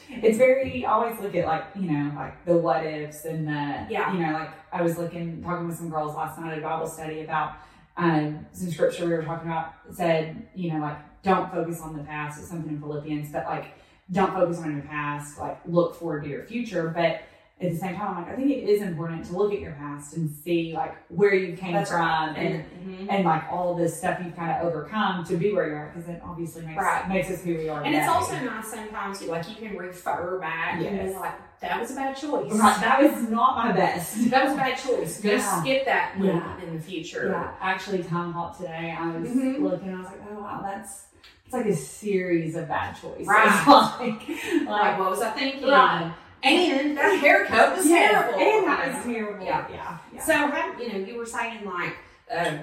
[0.09, 4.13] it's very always look at like you know like the what ifs and the Yeah.
[4.13, 6.87] you know like I was looking talking with some girls last night at a Bible
[6.87, 7.53] study about
[7.97, 12.03] um, some scripture we were talking about said you know like don't focus on the
[12.03, 12.39] past.
[12.39, 13.65] It's something in Philippians but like
[14.11, 15.39] don't focus on your past.
[15.39, 16.89] Like look forward to your future.
[16.95, 17.21] But
[17.61, 19.71] at the same time I'm like I think it is important to look at your
[19.73, 22.35] past and see like where you came That's from right.
[22.37, 23.07] and Mhm.
[23.09, 26.21] and like all this stuff you've kind of overcome to be where you're because it
[26.25, 27.07] obviously makes Right.
[27.07, 27.81] makes us who we are.
[27.83, 31.13] And it's also nice sometimes you like you can refer back and Yes.
[31.13, 32.51] be like, that was a bad choice.
[32.51, 32.81] right.
[32.81, 34.29] That was not my best.
[34.29, 35.21] That was a bad choice.
[35.21, 35.61] Go Yeah.
[35.61, 36.61] skip that Yeah.
[36.61, 37.29] in the future.
[37.31, 38.93] Yeah, actually, Timehop today.
[38.99, 39.61] I was Mhm.
[39.61, 39.93] looking.
[39.93, 41.05] I was like, oh wow, that's
[41.45, 43.27] it's like a series of bad choices.
[43.27, 43.45] Right.
[43.99, 45.69] like, Like, like what was I thinking?
[45.69, 46.11] Right.
[46.45, 48.39] And that haircut was yes, terrible.
[48.39, 49.45] and that was terrible.
[49.45, 49.67] Yeah.
[49.69, 50.21] yeah, yeah.
[50.23, 51.95] So, how, you know, you were saying like
[52.31, 52.59] um,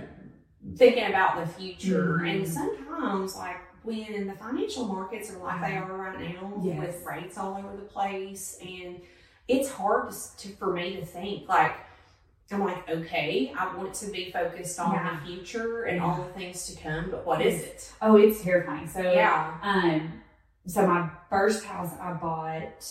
[0.76, 2.30] thinking about the future, Mhm.
[2.30, 6.78] and sometimes like when the financial markets are like they are right now, Yes.
[6.78, 9.00] with rates all over the place, and
[9.48, 11.72] it's hard to for me to think like.
[12.50, 15.18] I'm like, okay, I want to be focused on Yeah.
[15.20, 16.04] the future and Yeah.
[16.04, 17.90] all the things to come, but what is it?
[18.02, 18.86] oh, it's terrifying.
[18.86, 19.54] So Yeah.
[19.62, 20.20] Um,
[20.66, 22.84] so my first house I bought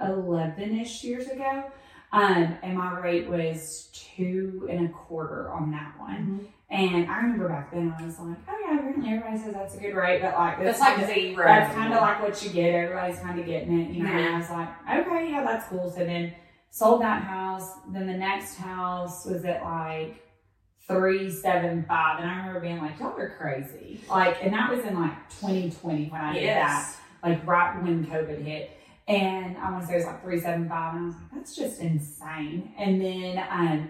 [0.00, 1.64] eleven ish years ago,
[2.12, 6.46] um, and my rate was two and a quarter on that one.
[6.70, 9.78] And I remember back then I was like, oh yeah, apparently everybody says that's a
[9.78, 11.44] good rate, but like That's that's like zero.
[11.46, 12.72] that's kind of like what you get.
[12.74, 14.10] Everybody's kind of getting it, you know.
[14.10, 14.34] And Yeah.
[14.34, 15.90] I was like, okay, yeah, that's cool.
[15.90, 16.32] So then
[16.70, 17.70] sold that house.
[17.92, 20.26] Then the next house was at like
[20.88, 24.00] three seven five, and I remember being like, y'all are crazy.
[24.08, 28.42] Like, and that was in like 2020 when I did that like right when COVID
[28.42, 28.70] hit.
[29.08, 30.94] And I want to say it was like 375.
[30.94, 32.72] And I was like, that's just insane.
[32.78, 33.88] And then um,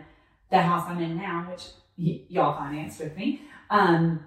[0.51, 1.65] the house I'm in now, which
[1.99, 4.25] y- y'all financed with me, um,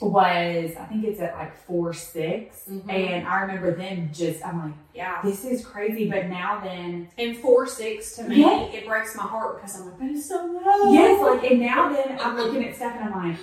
[0.00, 2.64] was, I think it's at like four six.
[2.70, 2.88] Mhm.
[2.90, 5.20] And I remember then just, I'm like, Yeah.
[5.22, 6.08] this is crazy.
[6.10, 8.62] But now then, And four six to me, Yeah.
[8.62, 10.92] it breaks my heart because I'm like, that is so low.
[10.92, 13.38] yes, like, and now then I'm looking at stuff and I'm like,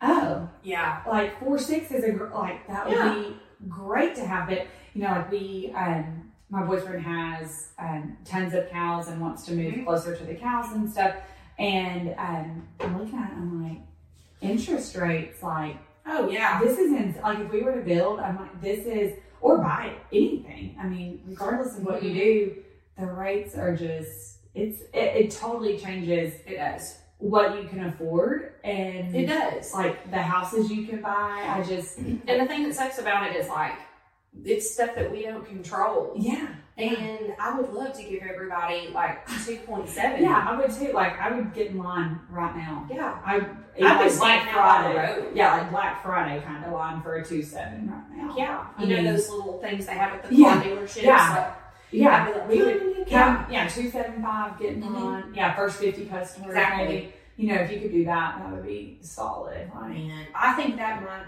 [0.00, 1.02] oh, yeah.
[1.06, 3.14] like four six is a like that would Yeah.
[3.14, 3.36] be
[3.68, 8.68] great to have but you know like we um my boyfriend has um tons of
[8.70, 9.84] cows and wants to move Mhm.
[9.84, 11.14] closer to the cows and stuff
[11.58, 13.78] and um i'm looking at it i'm like
[14.40, 16.60] interest rates like Oh yeah.
[16.60, 20.76] this isn't like if we were to build i'm like this is or buy anything
[20.80, 22.56] i mean regardless of what you do
[22.98, 26.98] the rates are just it's it, it totally changes It does.
[27.18, 29.72] what you can afford and It does.
[29.72, 31.44] like the houses you can buy.
[31.56, 33.72] I just And the thing that sucks about it is like
[34.44, 36.12] it's stuff that we don't control.
[36.16, 36.48] yeah.
[36.78, 40.22] And I would love to give everybody like two point seven.
[40.22, 40.90] Yeah, I would too.
[40.94, 42.88] Like I would get in line right now.
[42.90, 43.20] Yeah.
[43.24, 45.28] I be like standing Black Friday.
[45.34, 48.34] Yeah, like Black Friday kind of line for a two seven right now.
[48.36, 48.66] Yeah.
[48.78, 50.54] I You know mean- those little things they have at the Yeah.
[50.54, 51.02] car dealerships?
[51.02, 51.36] Yeah.
[51.36, 51.54] Like,
[51.90, 52.28] Yeah.
[52.28, 54.96] Like, We would "Mm, yeah, yeah, two seven five getting Mhm.
[54.96, 55.34] on.
[55.34, 56.48] Yeah, first fifty customers.
[56.54, 56.84] Exactly.
[56.86, 57.12] Maybe.
[57.36, 59.70] You know, if you could do that, that would be solid.
[59.74, 61.26] Like, Man, I think that might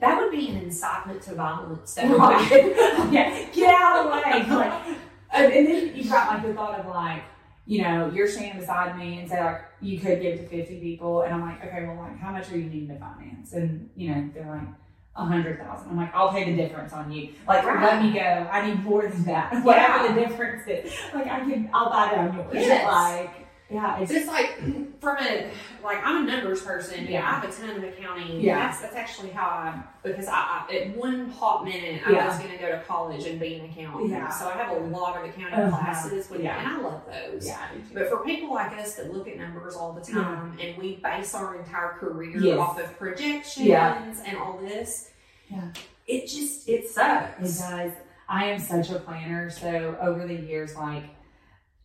[0.00, 1.98] that would be an incitement to violence.
[2.02, 2.50] Would Right.
[3.12, 4.56] yeah, get out of the way.
[4.56, 4.98] Like,
[5.32, 7.22] and, then you've got like the thought of like,
[7.66, 11.22] you know, you're standing beside me and say like you could give to 50 people,
[11.22, 13.52] and I'm like, okay, well, like how much are you needing to finance?
[13.52, 14.68] And you know, they're like.
[15.16, 15.90] A hundred thousand.
[15.90, 17.30] I'm like, I'll pay the difference on you.
[17.46, 17.82] Like, Right.
[17.82, 18.20] let me go.
[18.20, 19.52] I need more than that.
[19.64, 20.92] Whatever the difference is.
[21.12, 22.46] Like, I can, I'll buy it on yours.
[22.54, 22.86] Yes.
[22.86, 24.58] Like, yeah, it's It's like
[25.00, 25.50] from a
[25.82, 27.04] like I'm a numbers person.
[27.04, 27.30] Yeah, Yeah.
[27.30, 28.40] I have a ton of accounting.
[28.40, 28.58] Yeah.
[28.58, 32.26] that's, that's actually how I because I, I at one hot minute I Yeah.
[32.28, 34.10] was going to go to college and be an accountant.
[34.10, 34.28] Yeah.
[34.28, 35.76] So I have a lot of accounting Uh-huh.
[35.78, 36.58] classes, with, Yeah.
[36.58, 37.46] and I love those.
[37.46, 37.58] yeah.
[37.70, 37.94] I do too.
[37.94, 41.34] But for people like us that look at numbers all the time and we base
[41.34, 42.58] our entire career Yes.
[42.58, 44.04] off of projections Yeah.
[44.26, 45.10] and all this,
[45.48, 45.68] Yeah.
[46.06, 47.38] it just it sucks.
[47.60, 47.92] It does.
[48.28, 49.48] I am such a planner.
[49.50, 51.04] So over the years, like,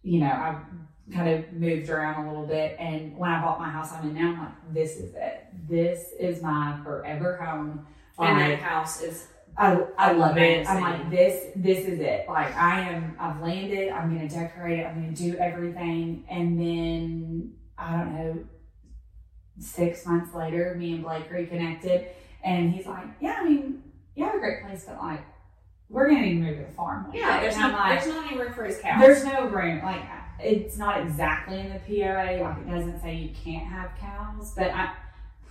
[0.04, 0.58] you know, I've
[1.14, 2.76] kind of moved around a little bit.
[2.80, 5.46] And when I bought my house I'm in now, I'm like, this is it.
[5.68, 7.86] This is my forever home.
[8.18, 10.70] And that house is I, I love it.
[10.70, 12.26] I'm like, this, this is it.
[12.28, 13.90] Like, I am, I've landed.
[13.90, 14.86] I'm going to decorate it.
[14.86, 16.26] I'm going to do everything.
[16.30, 18.44] And then, I don't know,
[19.60, 22.08] six months later, me and Blake reconnected.
[22.44, 23.82] And he's like, yeah, I mean,
[24.16, 25.24] you have a great place, but like,
[25.88, 27.08] we're going to need to move to the farm.
[27.08, 27.40] one yeah.
[27.40, 29.02] There's no like, there's not any room for his cows.
[29.02, 29.82] there's no room.
[29.84, 30.02] Like,
[30.40, 32.42] it's not exactly in the POA.
[32.44, 34.90] Like, it doesn't say you can't have cows, but I'm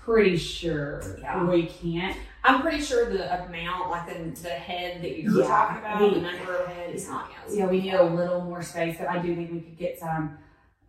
[0.04, 1.44] pretty sure Yeah.
[1.44, 2.16] we can't.
[2.44, 6.14] I'm pretty sure the amount, like the, the head that you're Yeah, talking about, we-
[6.14, 7.56] the number of head is not yes.
[7.56, 10.36] Yeah, we need a little more space, but I do think we could get some,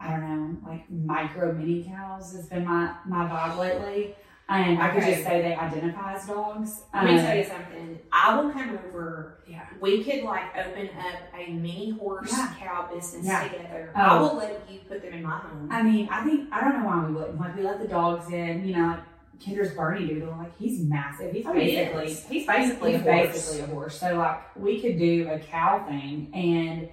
[0.02, 0.22] I don't
[0.64, 4.16] know, like micro mini cows has been my, my vibe lately.
[4.48, 5.14] And I could Okay.
[5.16, 6.84] just say they identify as dogs.
[6.94, 8.00] Let me Um, tell you something.
[8.12, 9.40] I will come over.
[9.48, 9.62] Yeah.
[9.82, 12.54] We could like open up a mini horse Yeah.
[12.60, 13.44] cow business Yeah.
[13.44, 13.92] together.
[13.96, 14.00] Oh.
[14.00, 15.68] I will let you put them in my home.
[15.72, 17.40] I mean, I think I don't know why we wouldn't.
[17.40, 19.00] Like we let the dogs in, you know, like
[19.40, 21.32] Kendra's Bernedoodle, like he's massive.
[21.34, 22.26] He's Oh, he basically is.
[22.28, 23.28] he's basically he's a horse.
[23.32, 24.00] basically a horse.
[24.00, 26.88] So like we could do a cow thing and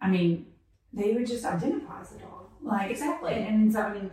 [0.00, 0.46] I mean
[0.92, 2.50] they would just identify as a dog.
[2.60, 3.32] Like Exactly.
[3.32, 4.10] and, and so I mean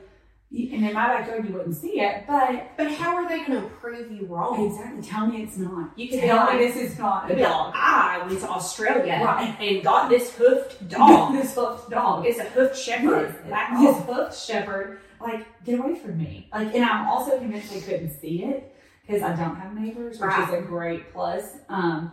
[0.55, 4.09] in my backyard you wouldn't see it, but But how are they going to prove
[4.11, 4.65] you wrong?
[4.65, 5.91] exactly tell me it's not.
[5.97, 7.73] You can tell me like, this is not a like, dog.
[7.75, 9.55] I went to Australia Right.
[9.59, 11.33] and got this hoofed dog.
[11.33, 12.25] this hoofed dog.
[12.25, 13.35] it's a hoofed shepherd.
[13.47, 16.47] Yes, this hoofed shepherd, like, get away from me.
[16.53, 18.73] Like, and I'm also convinced they couldn't see it
[19.05, 21.57] because I don't have neighbors, which is a great plus.
[21.69, 22.11] Um,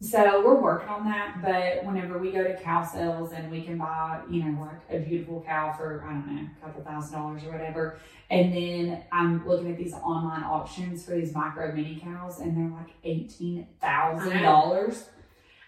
[0.00, 3.78] so we're working on that, but whenever we go to cow sales and we can
[3.78, 7.42] buy, you know, like a beautiful cow for, I don't know, a couple thousand dollars
[7.42, 7.98] or whatever.
[8.30, 12.78] And then I'm looking at these online auctions for these micro mini cows and they're
[12.78, 15.04] like $18,000.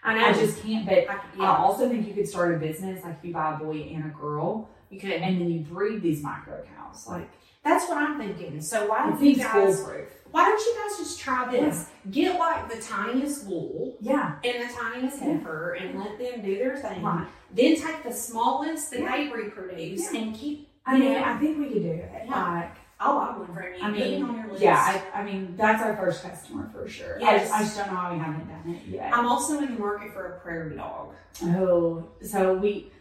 [0.03, 0.25] I know.
[0.25, 3.25] I just can't, but I, I also think you could start a business like if
[3.25, 5.11] you buy a boy and a girl you could.
[5.11, 7.05] and then you breed these micro cows.
[7.07, 7.29] Like
[7.63, 8.59] That's what I'm thinking.
[8.61, 9.85] So why don't you guys?
[10.31, 11.87] Why don't you guys just try this?
[12.09, 14.35] Get like the tiniest wool Yeah.
[14.43, 17.03] and the tiniest heifer and let them do their thing.
[17.03, 17.27] Right.
[17.53, 19.17] Then take the smallest that Yeah.
[19.17, 20.69] they reproduce and keep.
[20.85, 21.33] I mean, Yeah.
[21.35, 22.09] I think we could do it.
[22.25, 22.51] Yeah.
[22.53, 23.81] Like, I'll buy one from you.
[23.83, 24.61] I mean, on your list.
[24.63, 27.17] yeah, I, I mean, that's our first customer for sure.
[27.17, 27.41] I, Yes.
[27.49, 29.13] just, I just don't know how we haven't done it yet.
[29.13, 31.13] I'm also in the market for a prairie dog.
[31.43, 32.91] oh, so we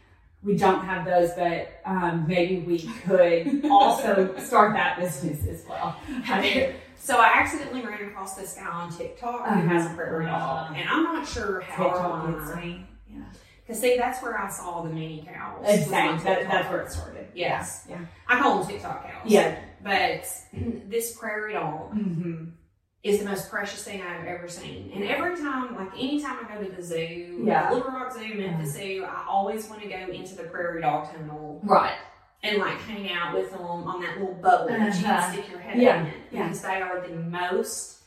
[0.43, 5.97] we don't have those, but um, maybe we could also start that business as well.
[6.29, 10.27] I mean, So I accidentally ran across this guy on TikTok who has a prairie
[10.27, 10.75] dog, Uh-huh.
[10.77, 12.87] and I'm not sure how or TikTok me.
[13.11, 13.23] Yeah.
[13.67, 15.65] Because see, that's where I saw the mini cows.
[15.67, 16.25] Exactly.
[16.25, 17.27] That, that's where it started.
[17.35, 17.87] Yes.
[17.89, 18.01] Yeah.
[18.29, 19.23] I call them TikTok cows.
[19.31, 19.59] Yeah.
[19.83, 20.27] But
[20.89, 22.45] this prairie dog Mm-hmm.
[23.03, 24.91] Is the most precious thing I've ever seen.
[24.95, 27.71] And every time, like anytime I go to the zoo, Yeah.
[27.73, 31.61] Little Rock Zoo, Memphis Zoo, I always want to go into the prairie dog tunnel
[31.65, 31.97] Right.
[32.43, 35.21] and like hang out with them on that little bubble that you Uh-huh.
[35.21, 36.43] can stick your head Yeah, in yeah.
[36.45, 38.03] because they are the most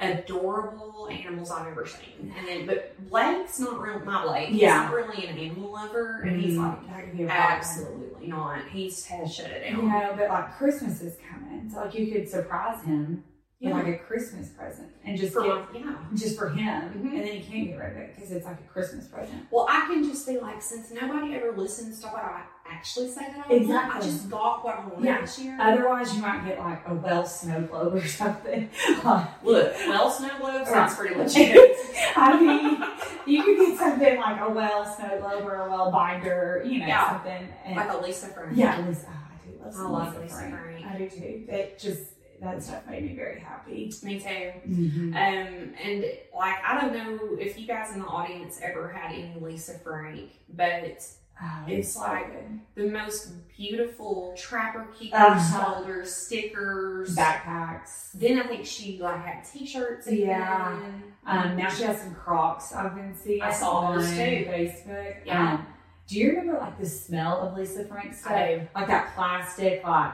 [0.00, 2.32] adorable animals I've ever seen.
[2.38, 3.98] And then, but Blake's not real.
[4.00, 7.18] My Blake, yeah, he's not really an animal lover, and he's Mhm.
[7.18, 8.66] like, absolutely not.
[8.68, 9.76] He's has shut it down.
[9.84, 13.24] You know, but like Christmas is coming, so like you could surprise him
[13.72, 15.94] like a Christmas present and just For get yeah.
[16.14, 17.12] just for him, Mhm.
[17.12, 19.46] and then he can't get rid of it because it's like a Christmas present.
[19.50, 23.20] Well, I can just be like, since nobody ever listens to what I actually say
[23.20, 25.20] that I want, I just got what I wanted Yeah.
[25.20, 25.56] this year.
[25.60, 28.68] Otherwise, you might get like a well snow globe or something.
[29.04, 31.76] Like, Look, well, snow globe sounds pretty legit.
[32.16, 32.82] I mean,
[33.26, 36.86] you could get something like a well snow globe or a well binder, you know,
[36.86, 37.10] Yeah.
[37.10, 37.48] something.
[37.64, 38.50] And like a Lisa Frank.
[38.56, 39.74] yeah, Lisa, oh, I do love.
[39.76, 40.54] I love Lisa Lisa Frank.
[40.60, 40.86] Frank.
[40.86, 41.44] I do too.
[41.48, 42.00] It just
[42.40, 43.92] that stuff made me very happy.
[44.02, 44.26] Me too.
[44.68, 45.08] Mm-hmm.
[45.14, 49.34] Um, and like I don't know if you guys in the audience ever had any
[49.40, 51.06] Lisa Frank, but
[51.38, 52.60] Oh, It's so like- good.
[52.76, 55.74] the most beautiful trapper keepers, Uh-huh.
[55.74, 57.14] folders, stickers.
[57.14, 58.12] backpacks.
[58.14, 60.06] Then I think she like had t-shirts.
[60.06, 60.28] again.
[60.28, 60.78] Yeah.
[61.26, 64.16] Um, now she has some Crocs I've been seeing I saw on those too.
[64.16, 65.16] Facebook.
[65.26, 65.52] Yeah.
[65.54, 65.66] Um,
[66.06, 68.32] do you remember like the smell of Lisa Frank stuff?
[68.32, 68.66] I.
[68.74, 70.12] Like that plastic, like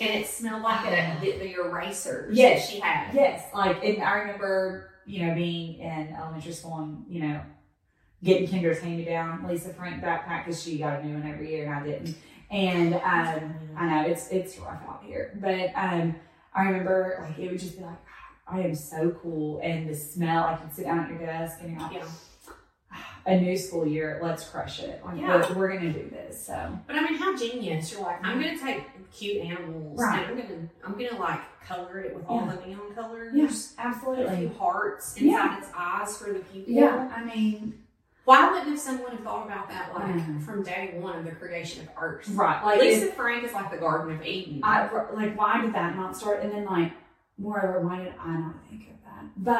[0.00, 2.66] And it smelled like a, the, the erasers Yes.
[2.66, 3.14] that she had.
[3.14, 7.40] yes, like and I remember you know being in elementary school and you know
[8.22, 11.50] getting Kendra's hand me down Lisa Frank backpack because she got a new one every
[11.50, 12.16] year and I didn't.
[12.50, 16.16] And um, I know it's it's rough out here, but um,
[16.54, 17.98] I remember like it would just be like
[18.48, 20.44] I am so cool, and the smell.
[20.44, 22.06] I could sit down at your desk and you're like, Yeah.
[23.30, 25.02] A new school year, let's crush it.
[25.04, 25.48] Like Yeah.
[25.50, 26.46] we're, we're gonna do this.
[26.46, 27.92] So But I mean, how genius!
[27.92, 30.28] You're like, I'm gonna take cute animals Right.
[30.28, 33.32] and I'm gonna, I'm gonna like color it with all the neon colors.
[33.34, 34.36] Yes, a absolutely.
[34.36, 35.58] few hearts inside Yeah.
[35.58, 36.72] its eyes for the people.
[36.72, 37.74] Yeah, I mean,
[38.26, 40.42] Why wouldn't have someone have thought about that like Mhm.
[40.44, 42.28] from day one of the creation of Earth?
[42.30, 42.62] right?
[42.64, 44.60] Like, Lisa it, Frank is like the Garden of Eden.
[44.62, 46.42] I like why did that not start?
[46.42, 46.92] And then like,
[47.38, 48.89] moreover, why did I not think?
[49.42, 49.52] But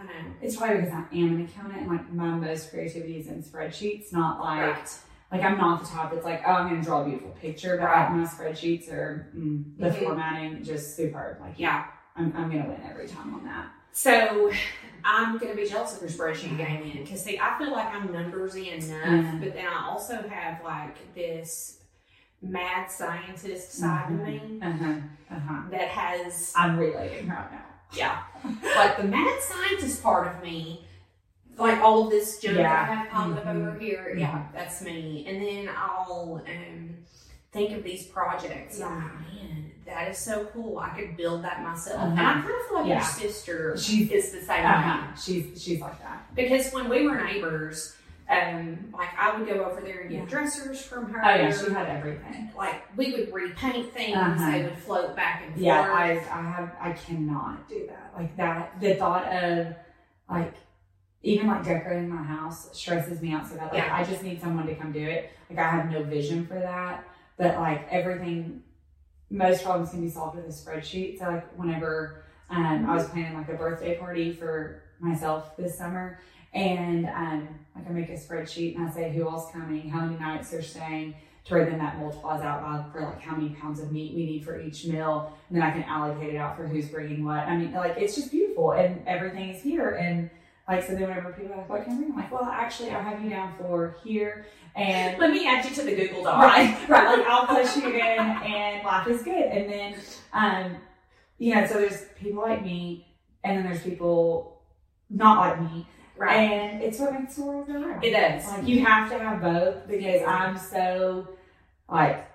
[0.00, 0.32] I know.
[0.40, 4.12] it's probably because I am an accountant, and like my most creativity is in spreadsheets,
[4.12, 4.60] not like.
[4.76, 4.98] Right.
[5.32, 7.84] Like I'm not the type that's like, oh, I'm gonna draw a beautiful picture, but
[7.86, 8.12] Right.
[8.12, 10.04] my spreadsheets are mm, the Mhm.
[10.04, 11.40] formatting just superb.
[11.40, 11.84] Like, Yeah.
[12.14, 13.66] I'm, I'm gonna win every time on that.
[13.92, 14.50] So
[15.04, 18.08] I'm gonna be jealous of your spreadsheet game in because see, I feel like I'm
[18.08, 19.40] numbersy enough, Mhm.
[19.40, 21.80] but then I also have like this
[22.40, 24.18] mad scientist side Mhm.
[24.18, 24.94] to me Uh huh.
[25.34, 25.62] Uh huh.
[25.70, 27.64] that has I'm relating right now.
[27.92, 28.22] yeah,
[28.76, 30.84] like the mad scientist part of me.
[31.58, 32.62] Like all of this junk Yeah.
[32.64, 33.68] that I have piled up Mhm.
[33.68, 34.20] over here, Mhm.
[34.20, 35.24] yeah, that's me.
[35.26, 36.96] And then I'll um
[37.52, 38.78] think of these projects.
[38.78, 38.86] Yeah.
[38.88, 40.78] Like, man, that is so cool.
[40.78, 41.96] I could build that myself.
[41.96, 42.10] Uh-huh.
[42.10, 42.94] And I kind of feel like Yeah.
[42.96, 44.70] your sister She's- is the same way.
[44.70, 45.14] Uh-huh.
[45.16, 46.34] She's she's like that.
[46.34, 47.95] Because when we were neighbors,
[48.28, 50.24] um, like I would go over there and get Yeah.
[50.26, 51.20] dressers from her.
[51.24, 52.50] Oh yeah, she had everything.
[52.56, 54.16] like we would repaint things.
[54.16, 54.50] Uh-huh.
[54.50, 55.64] They would float back and forth.
[55.64, 58.12] Yeah, I I have I cannot do that.
[58.16, 59.74] Like that the thought of
[60.28, 60.54] like
[61.22, 63.72] even like decorating my house stresses me out so bad.
[63.72, 63.96] Like Yeah.
[63.96, 65.30] I just need someone to come do it.
[65.50, 67.04] Like I have no vision for that.
[67.36, 68.62] But like everything
[69.30, 71.18] most problems can be solved with a spreadsheet.
[71.18, 76.20] So like whenever um, I was planning like a birthday party for myself this summer
[76.54, 80.18] and um, like can make a spreadsheet and I say who all's coming, how many
[80.18, 81.14] nights they're staying,
[81.44, 84.26] to where then that multiplies out by for like how many pounds of meat we
[84.26, 87.46] need for each meal, and then I can allocate it out for who's bringing what.
[87.46, 89.90] I mean, like it's just beautiful, and everything is here.
[89.90, 90.30] And
[90.66, 92.90] like so, then whenever people are like, "What can I bring?" I'm like, "Well, actually,
[92.90, 96.42] I have you down for here." And Let me add you to the Google Doc.
[96.42, 99.32] right, right, like I'll push you in, and life is good.
[99.34, 99.94] And then,
[100.34, 100.76] um,
[101.38, 103.06] you know, so there's people like me,
[103.44, 104.60] and then there's people
[105.08, 105.86] not like me,
[106.16, 106.36] Right.
[106.36, 108.02] and it's what makes the world go round.
[108.04, 108.46] It does.
[108.46, 111.28] Like you have to have both because I'm so
[111.88, 112.26] like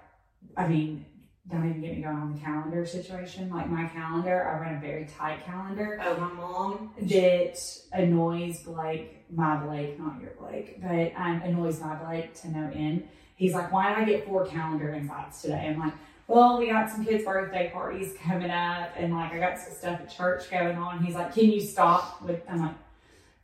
[0.57, 1.05] I mean,
[1.49, 3.49] don't even get me going on the calendar situation.
[3.49, 6.91] Like my calendar, I run a very tight calendar Oh, my mom.
[7.01, 7.59] that
[7.93, 13.07] annoys Blake, my Blake, not your Blake, but um, annoys my Blake to no end.
[13.35, 15.67] He's like, why did I get four calendar invites today?
[15.67, 15.93] I'm like,
[16.27, 19.99] well, we got some kids' birthday parties coming up, and like I got some stuff
[19.99, 21.03] at church going on.
[21.03, 22.21] He's like, can you stop?
[22.21, 22.75] With I'm like,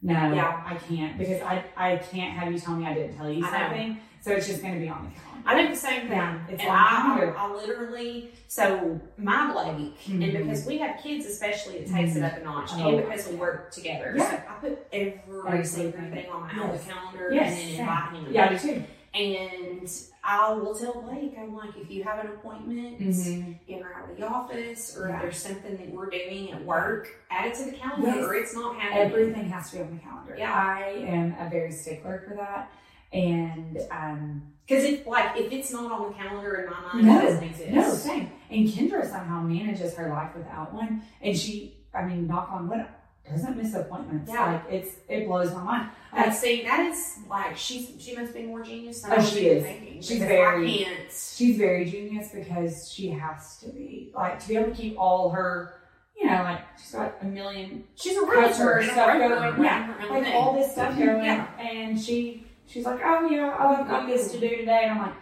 [0.01, 0.63] no, Yeah.
[0.65, 3.51] I can't because I I can't have you tell me I didn't tell you I
[3.51, 3.57] know.
[3.57, 3.97] something.
[4.21, 5.43] So it's just going to be on the calendar.
[5.49, 6.17] I do the same thing.
[6.17, 7.33] Yeah, it's and I.
[7.37, 10.23] I literally, so my Blake, Mhm.
[10.23, 12.89] and because we have kids, especially, it takes it up a notch, Oh.
[12.89, 14.15] and because we work together.
[14.17, 15.13] So I put every
[15.47, 15.63] Everything.
[15.65, 16.59] single thing on my Yes.
[16.61, 18.33] Outlook calendar Yes, and then invite him.
[18.33, 18.83] Yeah, I do too.
[19.13, 19.91] And
[20.29, 23.53] I will tell Blake, I'm like, if you have an appointment Mm-hmm.
[23.69, 25.15] in or out of the office, or Yeah.
[25.15, 28.25] if there's something that we're doing at work, add it to the calendar, Yes.
[28.25, 29.03] or it's not happening.
[29.13, 30.35] Everything has to be on the calendar.
[30.37, 30.53] Yeah.
[30.53, 32.69] I am a very stickler for that,
[33.13, 37.19] and um, Because if like if it's not on the calendar in my mind, No.
[37.19, 37.69] it doesn't exist.
[37.71, 38.29] No, same.
[38.51, 42.85] And Kendra somehow manages her life without one, and she, I mean, knock on wood,
[43.29, 44.31] doesn't miss appointments.
[44.31, 44.53] Yeah.
[44.53, 45.89] Like it's, it blows my mind.
[46.13, 49.47] And see, that is like she's she must be more genius than Oh, I she
[49.47, 49.63] is.
[49.63, 50.01] thinking.
[50.01, 51.11] She's very- I can't.
[51.11, 55.29] She's very genius because she has to be like to be able to keep all
[55.31, 55.73] her,
[56.17, 58.81] you know, like she's got a million She's a realtor.
[58.83, 60.33] Stuff going, yeah, like thing.
[60.33, 61.47] all this stuff going, Yeah.
[61.59, 65.15] and she she's like, oh yeah, I've got this to do today, and I'm like,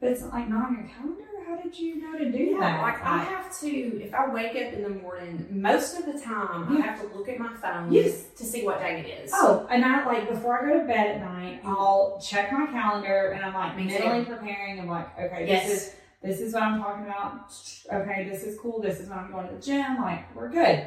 [0.00, 1.24] but it's like not on your calendar.
[1.52, 2.80] How did you know to do Yeah, that?
[2.82, 3.68] like I have to.
[4.02, 6.78] If I wake up in the morning, most of the time Yeah.
[6.78, 8.22] I have to look at my phone Yes.
[8.38, 9.30] to see what day it is.
[9.34, 13.32] Oh, and I like before I go to bed at night, I'll check my calendar
[13.34, 14.02] and I'm like Me too.
[14.02, 14.80] mentally preparing.
[14.80, 15.66] I'm like, okay, Yes.
[15.68, 17.52] this is this is what I'm talking about.
[17.92, 18.80] Okay, this is cool.
[18.80, 20.00] This is when I'm going to the gym.
[20.00, 20.86] Like, we're good.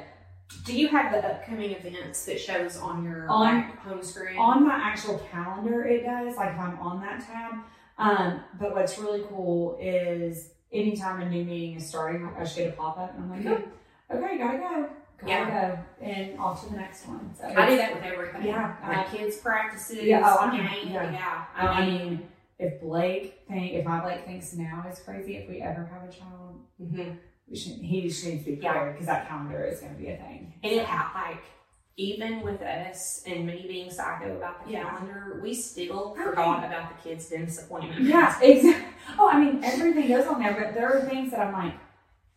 [0.66, 4.38] Do you have the upcoming events that shows on your On- like, home screen?
[4.39, 6.38] On my actual calendar, it does.
[6.38, 7.53] Like if I'm on that tab.
[7.97, 12.57] Um, but what's really cool is anytime a new meeting is starting, like I should
[12.57, 13.63] get a pop up and I'm like,
[14.11, 15.76] oh, okay, gotta go, gotta Yeah.
[15.99, 17.32] go, and off to the next one.
[17.36, 18.43] So I do that with everything.
[18.45, 18.76] Yeah.
[18.86, 20.03] my kids practices.
[20.03, 21.11] Yeah, oh, I game, Yeah.
[21.11, 21.45] yeah.
[21.55, 22.28] I mean,
[22.59, 26.11] if Blake think if my Blake thinks now is crazy, if we ever have a
[26.11, 27.17] child, mhm.
[27.49, 28.71] we should he just needs to be Yeah.
[28.71, 30.53] prepared because that calendar is going to be a thing.
[30.63, 31.43] And it ha- like
[31.98, 34.84] even with us and me being psycho about the Yeah.
[34.89, 36.24] calendar, we still Okay.
[36.24, 38.02] forgot about the kids' dentist appointment.
[38.02, 38.86] Yeah, exactly.
[39.18, 41.74] Oh, I mean, everything goes on there, but there are things that I'm like,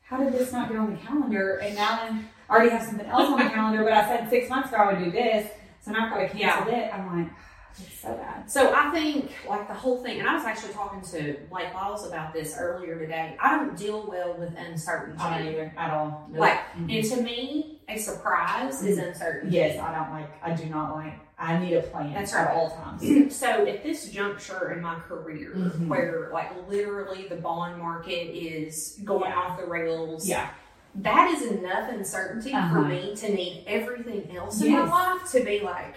[0.02, 1.56] how did this not get on the calendar?
[1.56, 4.48] And now then I already have something else on the calendar, but I said six
[4.48, 5.50] months ago I would do this,
[5.80, 6.94] so now I've got to cancel it.
[6.94, 7.32] I'm like,
[7.80, 8.50] it's so bad.
[8.50, 12.06] So I think like the whole thing, and I was actually talking to Blake Lyles
[12.06, 13.36] about this earlier today.
[13.40, 15.18] I don't deal well with uncertainty.
[15.20, 16.26] I don't either at all.
[16.30, 16.40] Nope.
[16.40, 16.96] Like, Mhm.
[16.96, 19.50] and to me, a surprise is uncertain.
[19.50, 20.30] yes, I don't like.
[20.42, 21.14] I do not like.
[21.38, 22.48] I need a plan That's right.
[22.48, 23.02] at all times.
[23.34, 25.86] So at this juncture in my career, Mhm.
[25.88, 29.36] where like literally the bond market is going Yeah.
[29.38, 30.48] off the rails, Yeah.
[30.96, 32.82] that is enough uncertainty for Uh-huh.
[32.82, 34.88] me to need everything else in Yes.
[34.88, 35.94] my life to be like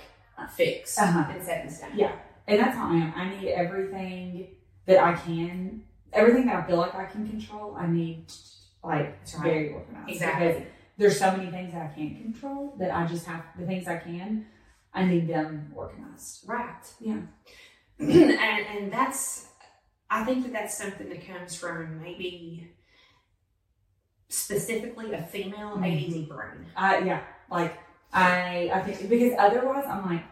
[0.55, 1.25] fixed Uh-huh.
[1.33, 1.89] and set in stone.
[1.95, 2.11] Yeah.
[2.47, 3.13] And that's how I am.
[3.15, 4.47] I need everything
[4.85, 5.83] that I can,
[6.13, 7.75] everything that I feel like I can control.
[7.77, 8.25] I need
[8.83, 9.35] like right.
[9.43, 10.05] very organized.
[10.07, 10.67] Because Exactly.
[11.01, 13.97] There's so many things that I can't control that I just have the things I
[13.97, 14.45] can.
[14.93, 16.47] I need them organized.
[16.47, 16.85] Right.
[16.99, 17.21] Yeah.
[17.99, 19.47] and and that's
[20.11, 22.69] I think that that's something that comes from maybe
[24.29, 25.85] specifically a female Mhm.
[26.23, 26.65] ADD brain.
[26.75, 27.21] I yeah.
[27.49, 27.79] Like
[28.13, 30.23] I I think because otherwise I'm like,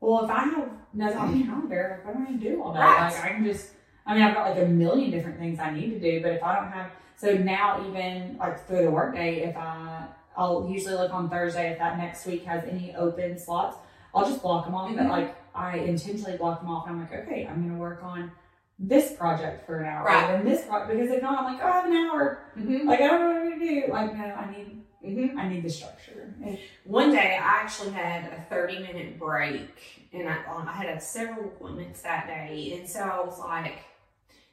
[0.00, 2.80] well if I have nothing on the calendar, what am I gonna do all day?
[2.80, 3.12] Right.
[3.12, 3.72] Like I can just
[4.06, 6.42] I mean, I've got like a million different things I need to do, but if
[6.42, 9.93] I don't have, so now even like through the workday, if I,
[10.36, 13.76] I'll usually look on Thursday if that next week has any open slots,
[14.14, 14.90] I'll just block them off.
[14.90, 14.96] Mhm.
[14.96, 18.32] But like I intentionally block them off, and I'm like, okay, I'm gonna work on
[18.78, 20.30] this project for an hour, Right.
[20.30, 22.38] and this pro- because if not, I'm like, oh, I have an hour.
[22.58, 22.88] Mm-hmm.
[22.88, 23.84] Like I don't know what I'm gonna do.
[23.92, 25.38] Like no, I need, Mm-hmm.
[25.38, 26.34] I need the structure.
[26.42, 31.02] And- One day, I actually had a 30 minute break, and I, um, I had
[31.02, 32.74] several appointments that day.
[32.78, 33.80] And so I was like,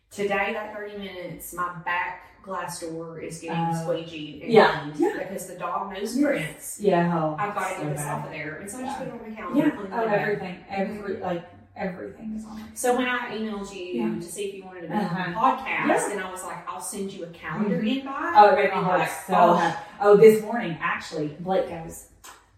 [0.09, 3.85] today, that 30 minutes, my back glass door is getting Oh.
[3.85, 4.89] squeegeed and Yeah.
[4.95, 5.17] Yeah.
[5.19, 6.19] because the dog knows.
[6.19, 6.77] Prince.
[6.81, 8.19] Yeah, oh, I've got to so get this bad.
[8.19, 8.55] off of there.
[8.61, 9.67] And so I just put it on my calendar.
[9.89, 9.99] Yeah.
[9.99, 12.77] Oh, everything, every like everything is on it.
[12.77, 14.15] So when I emailed you Yeah.
[14.15, 15.23] to see if you wanted to be Uh-huh.
[15.23, 16.11] on the podcast, Yeah.
[16.11, 17.97] and I was like, I'll send you a calendar Mhm.
[17.99, 18.33] invite.
[18.35, 19.75] Oh, it made like, so oh.
[20.01, 22.09] Oh, this morning actually, Blake goes,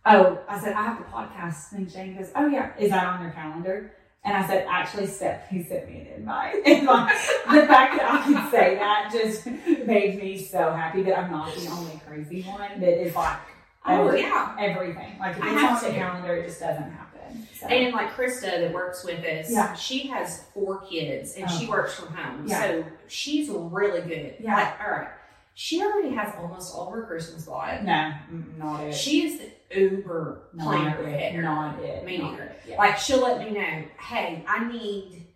[0.05, 3.21] "Oh," I said, "I have the podcast thing." Shane goes, "Oh yeah, is that on
[3.21, 3.91] your calendar?"
[4.25, 8.09] And I said, "Actually, Steph, he sent me an invite." And like the fact that
[8.09, 9.45] I could say that just
[9.85, 13.37] made me so happy that I'm not the only crazy one that is like
[13.85, 14.55] Oh, every- yeah.
[14.59, 15.17] everything.
[15.19, 17.47] Like if I it's on the calendar, it just doesn't happen.
[17.59, 17.67] So.
[17.67, 19.73] And like Krista that works with us, Yeah.
[19.73, 21.71] she has four kids and she Oh.
[21.71, 22.45] works from home.
[22.47, 22.61] Yeah.
[22.61, 24.35] So she's really good.
[24.39, 24.55] Yeah.
[24.55, 25.07] Like, all right.
[25.55, 27.83] She already has almost all her Christmas bought.
[27.83, 28.13] no,
[28.57, 28.93] not it.
[28.95, 29.41] She is
[29.75, 31.19] uber Not planner it.
[31.19, 31.41] hitter.
[31.43, 32.05] Not it.
[32.05, 32.43] Me not neither.
[32.43, 32.61] it.
[32.69, 32.77] Yeah.
[32.77, 35.27] Like she'll let me know, hey, I need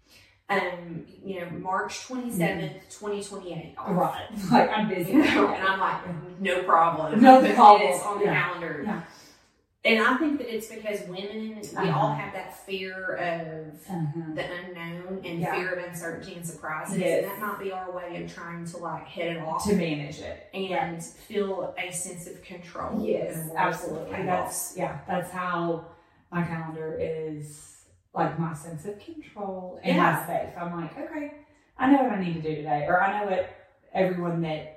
[0.50, 3.76] um, you know, March twenty seventh, twenty twenty eight.
[3.86, 4.28] Right.
[4.52, 5.12] Like I'm busy.
[5.14, 7.22] And I'm like, no problem.
[7.22, 7.90] No problem.
[7.92, 8.44] It's on the Yeah.
[8.44, 8.82] calendar.
[8.86, 9.02] Yeah.
[9.88, 12.16] And I think that it's because women, we all Uh-huh.
[12.16, 14.22] have that fear of Uh-huh.
[14.36, 15.54] the unknown and Yeah.
[15.56, 16.98] fear of uncertainty and surprises.
[16.98, 17.24] Yes.
[17.24, 20.20] And that might be our way of trying to like head it off To manage
[20.20, 20.48] it.
[20.54, 23.00] and feel a sense of control.
[23.02, 24.16] Yes, in a more absolutely.
[24.16, 24.26] chaos.
[24.26, 25.86] That's yeah, that's how
[26.32, 30.12] my calendar is like my sense of control and Yeah.
[30.12, 30.50] my safe.
[30.60, 31.32] I'm like, okay,
[31.78, 33.50] I know what I need to do today, or I know what
[33.94, 34.77] everyone that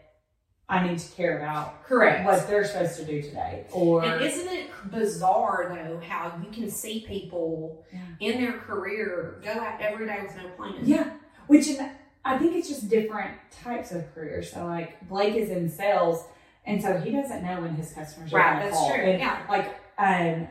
[0.70, 2.24] I need to care about correct.
[2.24, 3.64] what they're supposed to do today.
[3.72, 7.98] Or and isn't it bizarre though how you can see people Yeah.
[8.20, 10.74] in their career go out every day with no plan?
[10.82, 11.10] yeah,
[11.48, 11.90] which in,
[12.24, 14.52] I think it's just different types of careers.
[14.52, 16.24] So like Blake is in sales,
[16.64, 18.94] and so he doesn't know when his customers are Right, that's call.
[18.94, 19.02] true.
[19.04, 19.40] And Yeah.
[19.48, 20.48] like um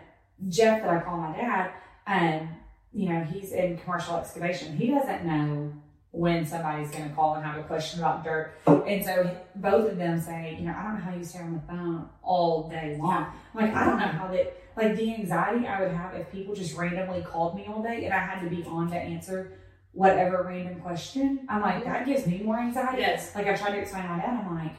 [0.50, 1.72] Jeff that I call my dad,
[2.08, 2.50] um,
[2.92, 4.76] you know, he's in commercial excavation.
[4.76, 5.72] He doesn't know
[6.12, 8.54] when somebody's gonna call and have a question about dirt.
[8.66, 11.54] And so both of them say, you know, I don't know how you stay on
[11.54, 13.28] the phone all day long.
[13.54, 16.76] Like I don't know how that like the anxiety I would have if people just
[16.76, 19.54] randomly called me all day and I had to be on to answer
[19.92, 21.46] whatever random question.
[21.50, 23.02] I'm like, that gives me more anxiety.
[23.02, 23.36] Yes.
[23.36, 24.76] Like I tried to explain to my dad, I'm like,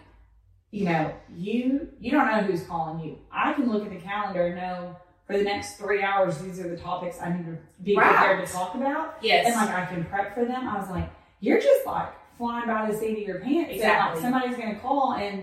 [0.73, 3.19] you know, you you don't know who's calling you.
[3.31, 6.69] I can look at the calendar and know for the next three hours these are
[6.69, 8.09] the topics I need to be Right.
[8.09, 9.17] prepared to talk about.
[9.23, 9.47] Yes.
[9.47, 10.67] And like I can prep for them.
[10.69, 11.09] I was like,
[11.41, 13.73] you're just like flying by the seat of your pants.
[13.75, 14.23] Exactly.
[14.25, 15.43] And like somebody's gonna call and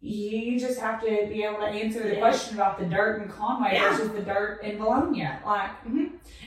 [0.00, 2.20] you just have to be able to answer the Yeah.
[2.20, 3.90] question about the dirt in Conway Yeah.
[3.90, 5.28] versus the dirt in Bologna.
[5.44, 5.70] Like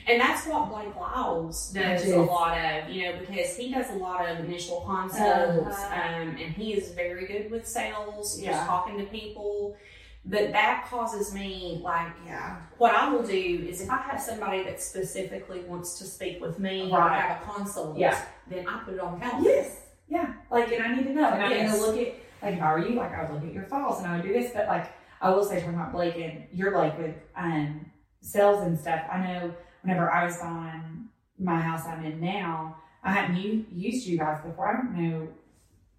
[0.08, 3.94] And that's what Blake Lyles does a lot of, you know, because he does a
[3.94, 5.94] lot of initial consults, Uh-huh.
[5.94, 8.52] um, and he is very good with sales, Yeah.
[8.52, 9.76] just talking to people.
[10.24, 12.56] But that causes me, like, yeah.
[12.78, 13.32] what I will do
[13.68, 17.20] is if I have somebody that specifically wants to speak with me or Right.
[17.20, 18.16] have a consult, Yeah.
[18.46, 19.50] then I put it on the calendar.
[19.50, 19.80] Yes.
[20.06, 20.32] Yeah.
[20.48, 21.28] Like, and I need to know.
[21.28, 23.44] And I'm going to look at, like, if I were you, like, I would look
[23.44, 24.52] at your files and I would do this.
[24.54, 27.86] But, like, I will say, talking about Blake and you're like with um,
[28.20, 31.08] sales and stuff, I know whenever I was on
[31.38, 33.36] my house I'm in now, I hadn't
[33.72, 34.68] used you guys before.
[34.68, 35.28] I don't know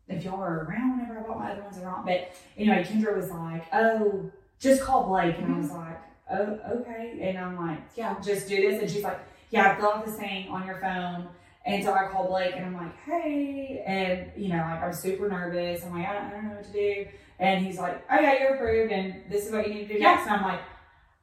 [0.07, 2.05] if y'all were around whenever I bought my other ones or not.
[2.05, 5.37] But anyway, Kendra was like, oh, just call Blake.
[5.37, 6.01] And I was like,
[6.31, 7.19] oh, okay.
[7.21, 8.81] And I'm like, yeah, just do this.
[8.81, 11.27] And she's like, yeah, fill out this thing on your phone.
[11.65, 13.83] And so I call Blake and I'm like, hey.
[13.87, 15.83] And, you know, like I'm super nervous.
[15.85, 17.05] I'm like, I don't, I don't know what to do.
[17.39, 18.91] And he's like, oh, yeah, you're approved.
[18.91, 20.23] And this is what you need to do next.
[20.23, 20.59] And I'm like,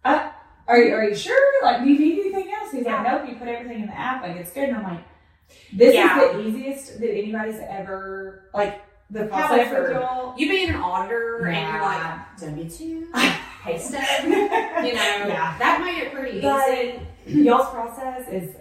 [0.05, 0.31] uh,
[0.67, 1.63] are you, are you sure?
[1.63, 2.73] Like, do you need anything else?
[2.73, 3.19] He's like, Yeah.
[3.19, 4.23] nope, you put everything in the app.
[4.23, 4.69] Like, it's good.
[4.69, 5.05] And I'm like,
[5.73, 6.21] this Yeah.
[6.23, 10.35] is the easiest that anybody's ever, like, the process y'all.
[10.39, 13.11] You being an auditor and you're like, W 2,
[13.63, 15.57] pay stub, you know, Yeah.
[15.59, 16.71] that made it pretty But
[17.27, 17.43] easy.
[17.43, 18.55] y'all's process is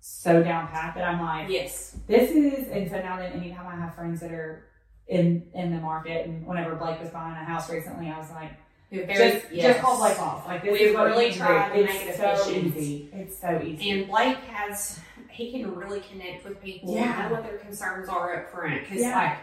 [0.00, 1.96] so down pat that I'm like, Yes.
[2.06, 4.64] this is and so now that anytime I have friends that are
[5.06, 8.52] in in the market and whenever Blake was buying a house recently, I was like,
[8.90, 9.66] Very, just yes.
[9.74, 10.46] just call Blake off.
[10.46, 11.86] Like this We've is what really tried do.
[11.86, 12.76] to make it so efficient.
[12.76, 13.08] easy.
[13.12, 13.90] It's so easy.
[13.90, 14.98] And Blake has,
[15.30, 17.28] he can really connect with people, Yeah.
[17.28, 18.80] know what their concerns are up front.
[18.82, 19.14] Because, Yeah.
[19.16, 19.38] like,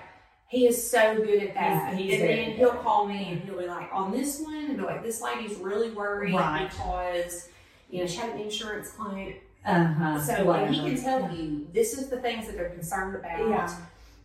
[0.50, 1.94] he is so good at that.
[1.96, 4.78] He's- he's and then he'll call me and he'll be like, on this one, and
[4.78, 6.70] be like, this lady's really worried Right.
[6.70, 7.50] because,
[7.90, 9.36] you know, she had an insurance client
[9.66, 10.18] Uh-huh.
[10.22, 13.70] So when he can tell you this is the things that they're concerned about, Yeah.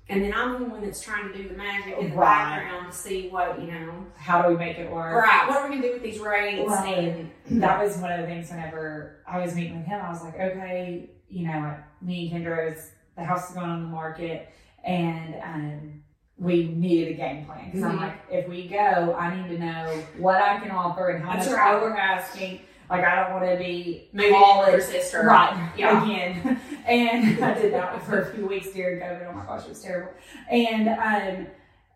[0.09, 2.61] And then I'm the one that's trying to do the magic in the Right.
[2.61, 3.93] background to see what you know.
[4.17, 5.23] How do we make it work?
[5.25, 6.69] Right, what are we gonna do with these rates?
[6.69, 6.99] Right.
[6.99, 7.31] And
[7.63, 10.35] that was one of the things whenever I was meeting with him, I was like,
[10.35, 14.49] okay, you know, like me and Kendra's, the house is going on the market
[14.85, 16.03] and um,
[16.37, 17.67] we needed a game plan.
[17.67, 18.01] because I'm Mhm.
[18.01, 21.47] like, if we go, I need to know what I can offer and how That's
[21.47, 21.81] much right.
[21.81, 22.61] we're asking.
[22.93, 25.23] Like, I don't want to be moving her sister.
[25.25, 26.05] Right, Yeah.
[26.05, 26.61] again.
[26.87, 29.31] And I did that for a few weeks during COVID.
[29.31, 30.13] Oh my gosh, it was terrible.
[30.51, 31.47] And um,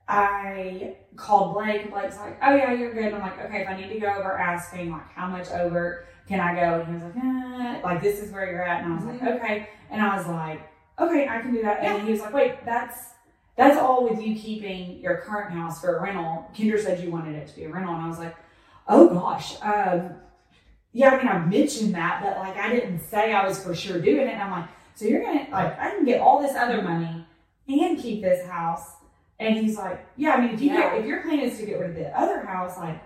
[0.08, 3.12] I called Blake, and Blake's like, oh yeah, you're good.
[3.12, 6.40] I'm like, okay, if I need to go over asking, like, how much over can
[6.40, 6.80] I go?
[6.80, 8.84] And he was like, eh, like, this is where you're at.
[8.84, 9.68] And I was like, okay.
[9.90, 10.60] And I was like,
[10.98, 11.80] okay, I can do that.
[11.82, 13.10] And he was like, wait, that's,
[13.56, 16.48] that's all with you keeping your current house for a rental.
[16.56, 17.92] Kendra said you wanted it to be a rental.
[17.94, 18.36] And I was like,
[18.88, 20.10] oh gosh, um,
[20.96, 24.00] yeah, I mean, I mentioned that, but like, I didn't say I was for sure
[24.00, 24.32] doing it.
[24.32, 27.26] And I'm like, so you're gonna like, I can get all this other money
[27.68, 28.92] and keep this house.
[29.38, 30.92] And he's like, yeah, I mean, if you Yeah.
[30.92, 32.98] get, if your plan is to get rid of the other house, like,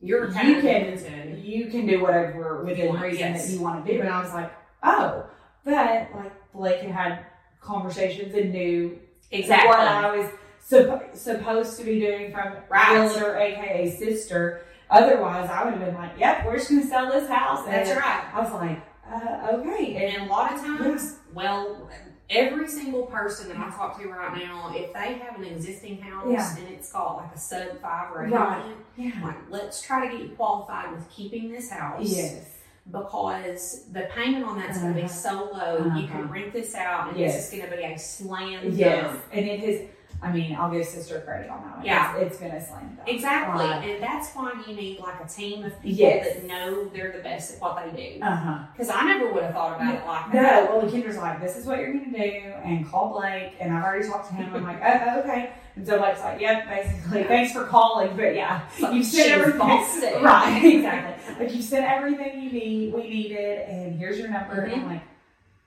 [0.00, 3.46] You're You can- you can do whatever within want, reason yes.
[3.46, 4.00] that you want to do.
[4.00, 4.52] And I was like,
[4.84, 5.26] oh,
[5.64, 5.74] but
[6.14, 7.26] like Blake had had
[7.60, 8.98] conversations and knew
[9.32, 9.68] Exactly.
[9.68, 10.26] what I was
[10.68, 12.92] supp- supposed to be doing from Right.
[12.92, 14.62] realtor, aka sister.
[14.90, 17.64] Otherwise, I would have been like, yep, we're just going to sell this house.
[17.66, 18.24] And That's right.
[18.32, 18.80] I was like,
[19.10, 19.96] uh, okay.
[20.14, 21.90] And a lot of times, well,
[22.30, 26.26] every single person that I talk to right now, if they have an existing house
[26.30, 26.56] Yeah.
[26.58, 28.64] and it's got like a sub five or a Right.
[28.64, 29.26] unit, yeah.
[29.26, 32.00] Like, let's try to get you qualified with keeping this house.
[32.06, 32.54] Yes.
[32.90, 35.12] Because the payment on that's going to be Uh-huh.
[35.12, 36.32] so low, you can Uh-huh.
[36.32, 37.34] rent this out, and Yes.
[37.34, 39.14] this is going to be a slam Yes.
[39.32, 39.90] And it is,
[40.20, 41.86] I mean, I'll give sister credit on that one.
[41.86, 42.16] Yeah.
[42.16, 43.08] It's, it's been a slam dunk.
[43.08, 43.88] Exactly, Right.
[43.88, 46.34] and that's why you need like a team of people Yes.
[46.34, 48.22] that know they're the best at what they do.
[48.24, 48.58] Uh huh.
[48.72, 50.64] Because I never would have thought about it like No, that.
[50.70, 52.24] No, well, Kendra's like, this is what you're going to do,
[52.64, 53.54] and call Blake.
[53.60, 54.52] And I've already talked to him.
[54.56, 55.52] I'm like, oh, okay.
[55.76, 58.16] And so Blake's like, yep, basically, thanks for calling.
[58.16, 60.22] But yeah, you She sent was everything.
[60.24, 61.44] Right, exactly.
[61.46, 64.62] Like, you sent everything you need, we needed, and here's your number.
[64.62, 65.02] And I'm like,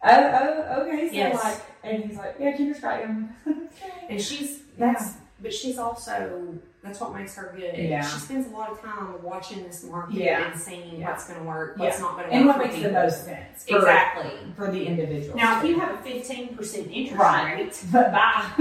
[0.04, 1.08] oh, oh, okay.
[1.10, 1.44] So, Yes.
[1.44, 3.30] like, and he's like, yeah, him.
[4.10, 7.78] And she's that's but she's also that's what makes her good.
[7.78, 8.02] Yeah.
[8.06, 10.52] She spends a lot of time watching this market Yeah.
[10.52, 11.12] and seeing Yeah.
[11.12, 12.34] what's gonna work, what's not gonna work.
[12.34, 14.32] and what makes the most sense for, Exactly.
[14.56, 15.36] for the individual.
[15.38, 17.56] Now if you have a fifteen percent interest Right.
[17.56, 18.52] rate, Bye.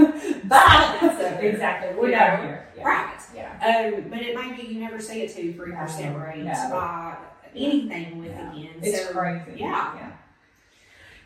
[0.45, 0.97] Bye.
[1.01, 1.99] A- exactly.
[1.99, 2.67] We're know, here.
[2.77, 2.83] Yeah.
[2.87, 3.19] right.
[3.35, 3.91] Yeah.
[3.95, 6.53] Um, but it may be you never see a two, three percent rate no.
[6.71, 7.17] by
[7.55, 8.51] anything with No.
[8.51, 8.69] again.
[8.81, 9.53] It's so crazy.
[9.57, 10.10] yeah.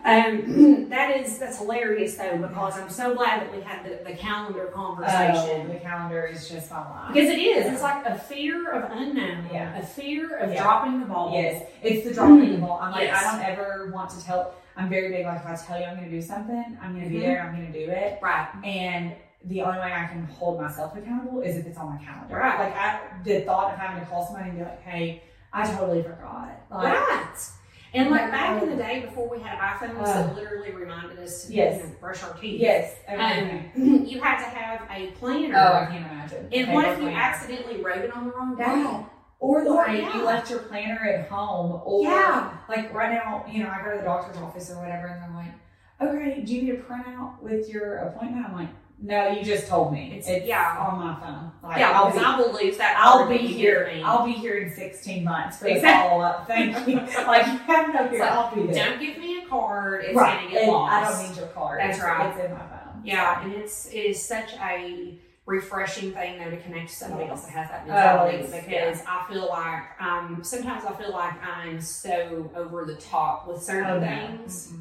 [0.06, 4.16] Um that is that's hilarious though, because I'm so glad that we had the, the
[4.16, 5.68] calendar Oh, conversation.
[5.70, 7.14] the calendar is just my life.
[7.14, 7.74] Because it is.
[7.74, 9.78] It's like a fear of unknown, Yeah.
[9.78, 10.62] a fear of Yeah.
[10.62, 11.34] dropping the ball.
[11.34, 12.80] Yes, it's the dropping the ball.
[12.82, 13.26] I'm like, Yes.
[13.26, 14.54] I don't ever want to tell.
[14.78, 15.26] I'm very big.
[15.26, 17.22] Like, if I tell you I'm going to do something, I'm going to be Mhm.
[17.22, 17.42] there.
[17.42, 18.20] I'm going to do it.
[18.22, 18.48] Right.
[18.64, 19.14] And
[19.46, 22.36] the only way I can hold myself accountable is if it's on my calendar.
[22.36, 22.60] Right.
[22.60, 26.04] Like, I the thought of having to call somebody and be like, "Hey, I totally
[26.04, 27.50] forgot." Like, right.
[27.96, 31.46] And like back in the day before we had iPhones Uh, that literally reminded us
[31.46, 31.78] to yes.
[31.82, 32.60] you know, brush our teeth.
[32.60, 33.72] yes, everything.
[33.76, 35.56] Um, you had to have a planner.
[35.58, 36.40] oh, I can't imagine.
[36.52, 39.06] and Okay, what if you accidentally wrote it on the wrong day?
[39.40, 40.18] Or Or, like yeah.
[40.18, 42.52] you left your planner at home, or Yeah.
[42.70, 45.36] like right now, you know, I go to the doctor's office or whatever, and they're
[45.36, 45.54] like,
[46.02, 48.70] "Okay, do you need a printout with your appointment?" I'm like,
[49.02, 50.08] "No, you just told me.
[50.18, 50.78] It's- It's, yeah.
[50.80, 51.52] on my phone.
[51.64, 52.96] Like, yeah, I'll be, I will lose that.
[52.98, 53.88] I'll be here.
[53.94, 54.02] me.
[54.04, 56.10] I'll be here in 16 months for the Exactly.
[56.10, 56.48] follow up.
[56.48, 56.96] Thank you.
[57.28, 58.20] like you have no fear.
[58.20, 58.90] Like, I'll be there.
[58.90, 60.06] Don't give me a card.
[60.06, 60.40] It's right.
[60.40, 60.94] gonna get and lost.
[60.94, 61.80] I don't need your card.
[61.82, 62.30] That's it's, right.
[62.36, 63.02] It's in my phone.
[63.04, 67.44] Yeah, and it's it is such a refreshing thing though to connect to somebody else
[67.46, 71.34] that has that Oh, mentality it's- because I feel like um sometimes I feel like
[71.46, 74.08] I'm so over the top with certain Oh, no.
[74.08, 74.74] things.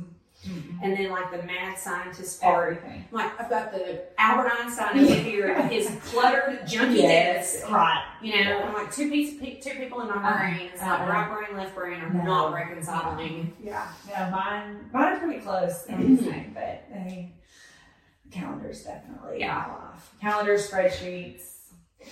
[0.44, 0.78] Mm-mm.
[0.82, 2.78] And then like the mad scientist part.
[2.78, 3.04] Everything.
[3.10, 7.60] Like I've got the Albert Einstein over here his cluttered junky Yes.
[7.60, 7.70] desk.
[7.70, 8.04] Right.
[8.22, 10.38] You know, I'm like two piece, two people in my Uh-uh.
[10.38, 10.70] brain.
[10.72, 11.08] It's like Uh-uh.
[11.08, 12.22] right brain, left brain are No.
[12.24, 13.52] not reconciling.
[13.62, 15.82] Yeah, no, mine, mine are pretty close.
[15.84, 16.24] They're the mm-hmm.
[16.24, 17.32] same, but they,
[18.30, 19.40] calendars definitely.
[19.40, 19.66] Yeah.
[20.20, 21.53] Calendars, spreadsheets,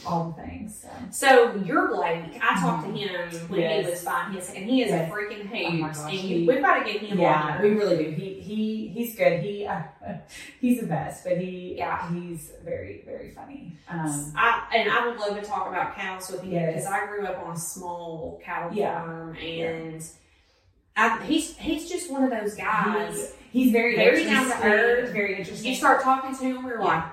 [0.07, 0.81] all the things.
[0.81, 0.89] So.
[1.11, 2.39] So you're Blake.
[2.43, 3.85] I talked to him when Yes.
[3.85, 5.11] he was five, his, and he is Yes.
[5.11, 5.81] a freaking Oh hoot.
[5.95, 7.63] gosh, and you, we've got to get him Yeah, on.
[7.63, 8.11] we really do.
[8.11, 9.41] He he he's good.
[9.43, 9.83] He uh,
[10.61, 12.11] he's the best, but he Yeah.
[12.13, 13.77] he's very very funny.
[13.89, 16.75] Um, I, and I would love to talk about cows with you Yes.
[16.75, 19.01] because I grew up on a small cow Yeah.
[19.05, 20.05] farm, and
[20.97, 23.35] I, he's he's just one of those guys.
[23.53, 25.11] he- he's very Very down to interesting, earth.
[25.13, 25.71] Very interesting.
[25.71, 27.05] You start talking to him, we're like,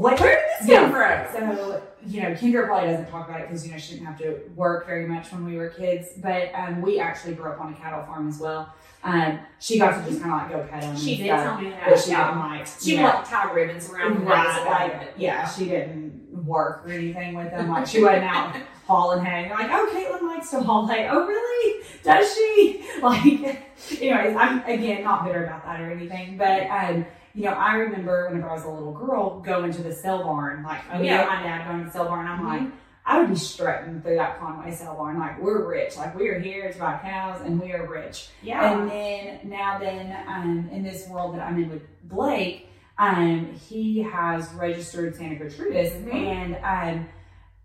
[0.00, 0.80] what Where did this Yeah.
[0.90, 1.56] come from?
[1.56, 4.18] So, you know, Kendra probably doesn't talk about it because, you know, she didn't have
[4.18, 6.08] to work very much when we were kids.
[6.18, 8.72] But um, we actually grew up on a cattle farm as well.
[9.02, 10.96] Um, she got to just kind of like go pet them.
[10.96, 11.88] She did tell me that.
[11.88, 12.26] But she yeah.
[12.26, 16.84] didn't like, She would like tie ribbons around the right, like, yeah, she didn't work
[16.86, 17.68] or anything with them.
[17.68, 19.48] Like, she wasn't out hauling hay.
[19.50, 21.08] Like, oh, Katelyn likes to haul hay.
[21.08, 21.84] Oh, really?
[22.02, 22.82] Does she?
[23.02, 23.22] Like,
[24.00, 26.38] anyways, I'm, again, not bitter about that or anything.
[26.38, 27.04] But, um,
[27.36, 30.62] you know, I remember whenever I was a little girl going to the sale barn,
[30.62, 31.26] like, Oh, yeah.
[31.26, 32.26] my dad going to the sale barn.
[32.26, 32.48] I'm Mhm.
[32.48, 32.72] like,
[33.04, 35.18] I would be strutting through that Conway sale barn.
[35.18, 35.96] Like, we're rich.
[35.96, 38.30] Like, we are here to buy cows and we are rich.
[38.42, 38.72] Yeah.
[38.80, 42.68] And then now then um, in this world that I'm in with Blake,
[42.98, 46.14] um, he has registered Santa Gertrudis, Mhm.
[46.14, 47.06] and um,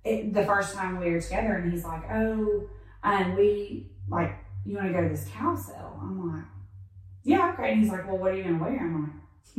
[0.03, 2.63] it, the first time we were together, and he's like, "Oh,
[3.03, 4.34] um, we like
[4.65, 6.43] you want to go to this cow sale?" I'm like,
[7.24, 9.11] "Yeah, okay." And he's like, "Well, what are you gonna wear?" I'm like,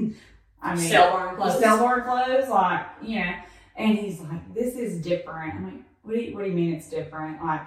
[0.63, 1.59] "I mean, Sell barn clothes.
[1.59, 3.33] sell barn clothes, like you know."
[3.77, 6.75] And he's like, "This is different." I'm like, "What do you What do you mean
[6.75, 7.63] it's different?" Like,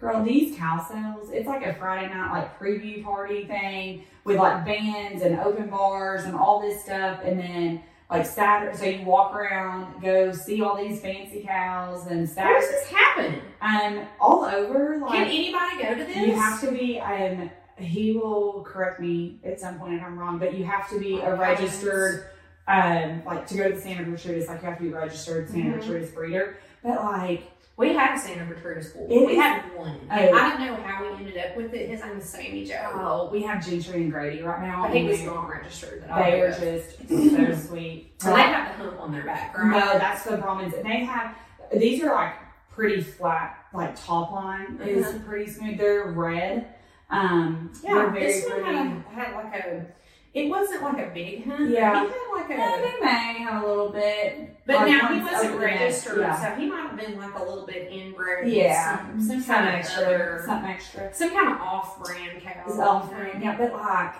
[0.00, 4.64] girl, these cow sales, it's like a Friday night like preview party thing with like
[4.64, 9.34] bands and open bars and all this stuff, and then like Saturday, so you walk
[9.34, 13.40] around, go see all these fancy cows, and Where does Saturday, this happen?
[13.62, 14.98] um, all over.
[14.98, 16.16] Like, Can anybody go to this?
[16.16, 17.50] you have to be, um,
[17.82, 21.18] he will correct me at some point if I'm wrong, but you have to be
[21.20, 22.26] a registered,
[22.68, 25.76] um, like to go to the Santa Gertrudis, like you have to be registered Santa
[25.78, 25.82] Mhm.
[25.82, 26.56] Gertrudis breeder.
[26.82, 27.42] But like,
[27.78, 29.06] We had a Santa Gertrudis bull.
[29.10, 29.98] It we is- had one.
[30.10, 30.14] Oh.
[30.14, 31.88] I don't know how we ended up with it.
[31.88, 32.90] His name was Sammy Joe.
[32.94, 34.84] oh, we have Gentry and Grady right now.
[34.84, 36.04] And was they- not registered.
[36.06, 38.12] That They were just so sweet.
[38.18, 39.68] So they have the hump on their back, right?
[39.70, 40.74] No, that's the Brahmans.
[40.74, 41.34] And they have,
[41.74, 42.34] these are like
[42.70, 45.18] pretty flat, like top line is Uh-huh.
[45.26, 45.78] pretty smooth.
[45.78, 46.66] They're red.
[47.12, 49.86] Um, Yeah, very this one had, a, had like a.
[50.34, 51.68] It wasn't like a big hump.
[51.70, 52.04] Yeah.
[52.04, 52.54] he had like a.
[52.54, 54.56] Yeah, they may have a little bit.
[54.66, 57.92] But now he wasn't registered, Yeah, so he might have been like a little bit
[57.92, 58.48] inbred.
[58.48, 58.98] yeah.
[58.98, 61.14] some, some Some kind of extra, other, something extra.
[61.14, 62.64] some kind of off-brand cow.
[62.80, 63.42] Offering.
[63.42, 64.14] Yeah, but like,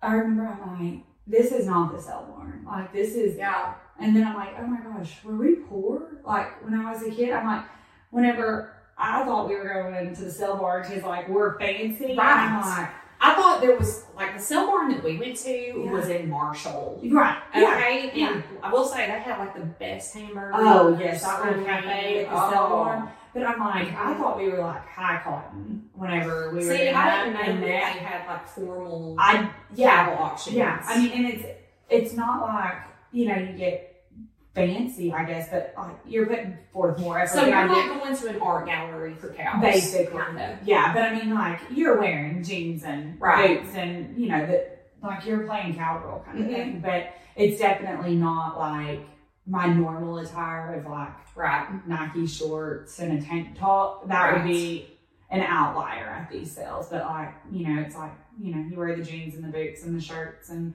[0.00, 2.64] I remember I'm like, this is not the sale barn.
[2.66, 6.20] Like, this is Yeah, And then I'm like, oh my gosh, were we poor?
[6.24, 7.64] Like when I was a kid, I'm like,
[8.10, 12.90] whenever I thought we were going to the sale bar because like we're fancy, Right.
[13.20, 15.90] I thought there was like the sale barn that we went to Yeah.
[15.90, 17.00] was in Marshall.
[17.02, 17.74] like, right, yeah.
[17.74, 18.42] Okay, and yeah.
[18.62, 20.52] I will say they had like the best hamburger.
[20.54, 22.50] Oh yes, little cafe at the Oh.
[22.50, 23.12] sale bar.
[23.34, 27.24] But I'm like, I thought we were like high cotton whenever we were See, I
[27.24, 30.56] didn't know that they had like formal I yeah, cattle auctions.
[30.56, 30.82] yeah.
[30.86, 31.46] I mean, and it's
[31.90, 32.74] it's not like
[33.12, 33.87] you know you get
[34.58, 37.32] fancy, I guess, but like you're putting forth more effort.
[37.34, 37.70] so you're I did.
[37.86, 40.18] not going to an art gallery for cows, basically.
[40.18, 40.66] kind of.
[40.66, 43.62] Yeah, but I mean, like you're wearing jeans and Right.
[43.62, 46.52] boots, and you know that like you're playing cowgirl kind of Mhm.
[46.54, 46.80] thing.
[46.80, 49.00] But it's definitely not like
[49.46, 51.86] my normal attire of like Right.
[51.86, 54.08] Nike shorts and a tank top.
[54.08, 54.34] That Right.
[54.42, 54.88] would be
[55.30, 56.88] an outlier at these sales.
[56.90, 59.84] But like you know, it's like you know, you wear the jeans and the boots
[59.84, 60.74] and the shirts and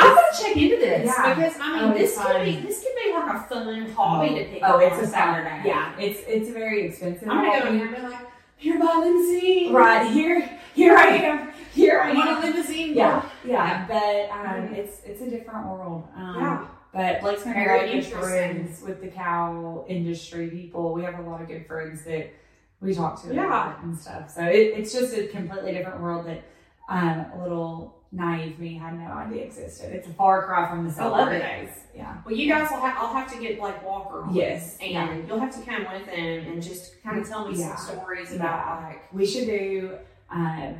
[0.00, 1.34] I'm gonna check into this Yeah.
[1.34, 2.44] because I mean Oh, this could fun.
[2.44, 5.06] be this could be like a fun hobby to pick oh, up it's on a
[5.06, 5.62] Saturday.
[5.64, 7.28] Yeah, it's it's very expensive.
[7.28, 8.26] I'm gonna go in there and be like,
[8.56, 11.52] "Here, by limousine." Right here, here I am.
[11.74, 12.42] Here I am.
[12.42, 12.94] a limousine.
[12.94, 14.76] Yeah, yeah, but um, Mhm.
[14.76, 16.08] it's it's a different world.
[16.16, 16.64] Um, Yeah.
[16.92, 20.92] But Blake's been Very good friends with the cow industry people.
[20.92, 22.32] We have a lot of good friends that
[22.80, 23.74] we talk to Yeah.
[23.82, 24.28] and stuff.
[24.30, 26.42] So it, it's just a completely different world that
[26.88, 29.92] um, a little naive me had no idea existed.
[29.92, 31.68] It's a far cry from the celebrity days.
[31.94, 32.16] Yeah.
[32.24, 32.96] Well, you guys will have.
[32.98, 34.22] I'll have to get Blake Walker.
[34.22, 35.16] on, Yes, and yeah.
[35.26, 37.76] you'll have to come with him and just kind of tell me Yeah.
[37.76, 38.36] some stories Yeah.
[38.36, 39.12] about like.
[39.12, 39.98] We should do
[40.30, 40.76] um,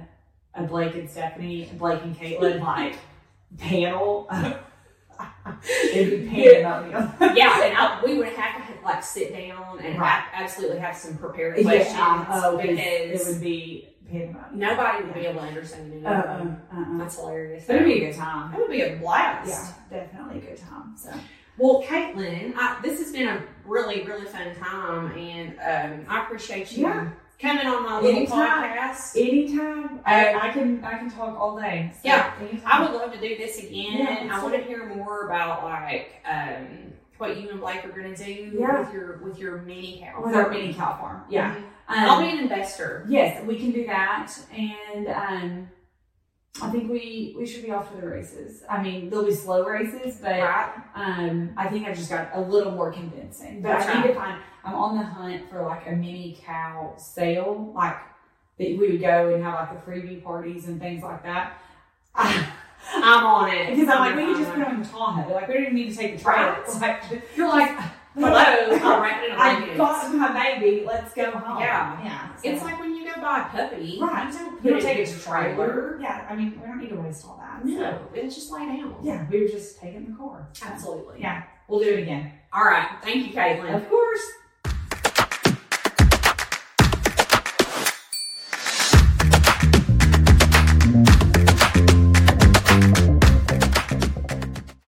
[0.55, 2.97] a Blake and Stephanie, Blake and Katelyn like
[3.59, 4.29] panel.
[5.93, 7.13] It'd be pandemonium.
[7.37, 10.23] yeah, and I, we would have to like sit down and Right.
[10.33, 14.59] absolutely have some prepared questions Yeah, oh, 'cause because it would be pandemonium.
[14.59, 16.05] nobody would be able to understand it.
[16.05, 16.99] Uh, uh, uh, uh.
[16.99, 17.65] That's hilarious.
[17.67, 18.55] But it'd be a good time.
[18.55, 19.75] It would be a blast.
[19.91, 20.95] Yeah, definitely a good time.
[20.97, 21.11] So
[21.59, 26.73] Well, Katelyn, I, this has been a really, really fun time, and um, I appreciate
[26.73, 27.09] you Yeah.
[27.41, 28.63] coming on my little Anytime.
[28.65, 29.17] podcast.
[29.21, 31.91] anytime I, I can I can talk all day.
[31.95, 32.63] So Yeah, anytime.
[32.67, 33.99] I would love to do this again.
[33.99, 38.15] Yeah, I want to hear more about like um, what you and Blake are going
[38.15, 38.81] to do Yeah.
[38.81, 40.23] with your with your mini cow.
[40.25, 41.25] with our mini cow farm.
[41.29, 41.55] Yeah.
[41.55, 41.63] Mhm.
[41.91, 43.05] Um, I'll be an investor.
[43.09, 45.69] Yes, we can do that, and um,
[46.63, 48.63] I think we we should be off to the races.
[48.71, 50.73] I mean, there'll be slow races, but Right.
[50.95, 53.61] um, I think I've just got a little more convincing.
[53.63, 54.41] But I That's need to find.
[54.65, 57.97] I'm on the hunt for like a mini cow sale, like
[58.59, 61.55] that we would go and have like the freebie parties and things like that.
[62.15, 62.47] I,
[62.95, 63.71] I'm on it.
[63.75, 65.33] Because I'm like, we can just put it on the Tahoe.
[65.33, 66.53] Like, we don't even need to take the trailer.
[66.53, 66.67] Right.
[66.81, 67.79] Like, You're like,
[68.21, 70.85] hello, I'll wrap it in a I got my baby.
[70.87, 71.61] Let's go home.
[71.61, 72.03] Yeah.
[72.05, 72.37] yeah.
[72.37, 74.33] so- It's like when you go buy a puppy, Right.
[74.33, 75.99] you don't you don't take a to trailer.
[76.01, 77.63] Yeah, I mean, we don't need to waste all that.
[77.63, 78.95] so- No, it's just lay down.
[79.03, 80.49] Yeah, we were just taking the car.
[80.53, 81.21] So, Absolutely.
[81.21, 82.33] Yeah, we'll do it again.
[82.53, 82.89] All right.
[83.03, 83.75] Thank you, Katelyn.
[83.77, 84.23] Of course.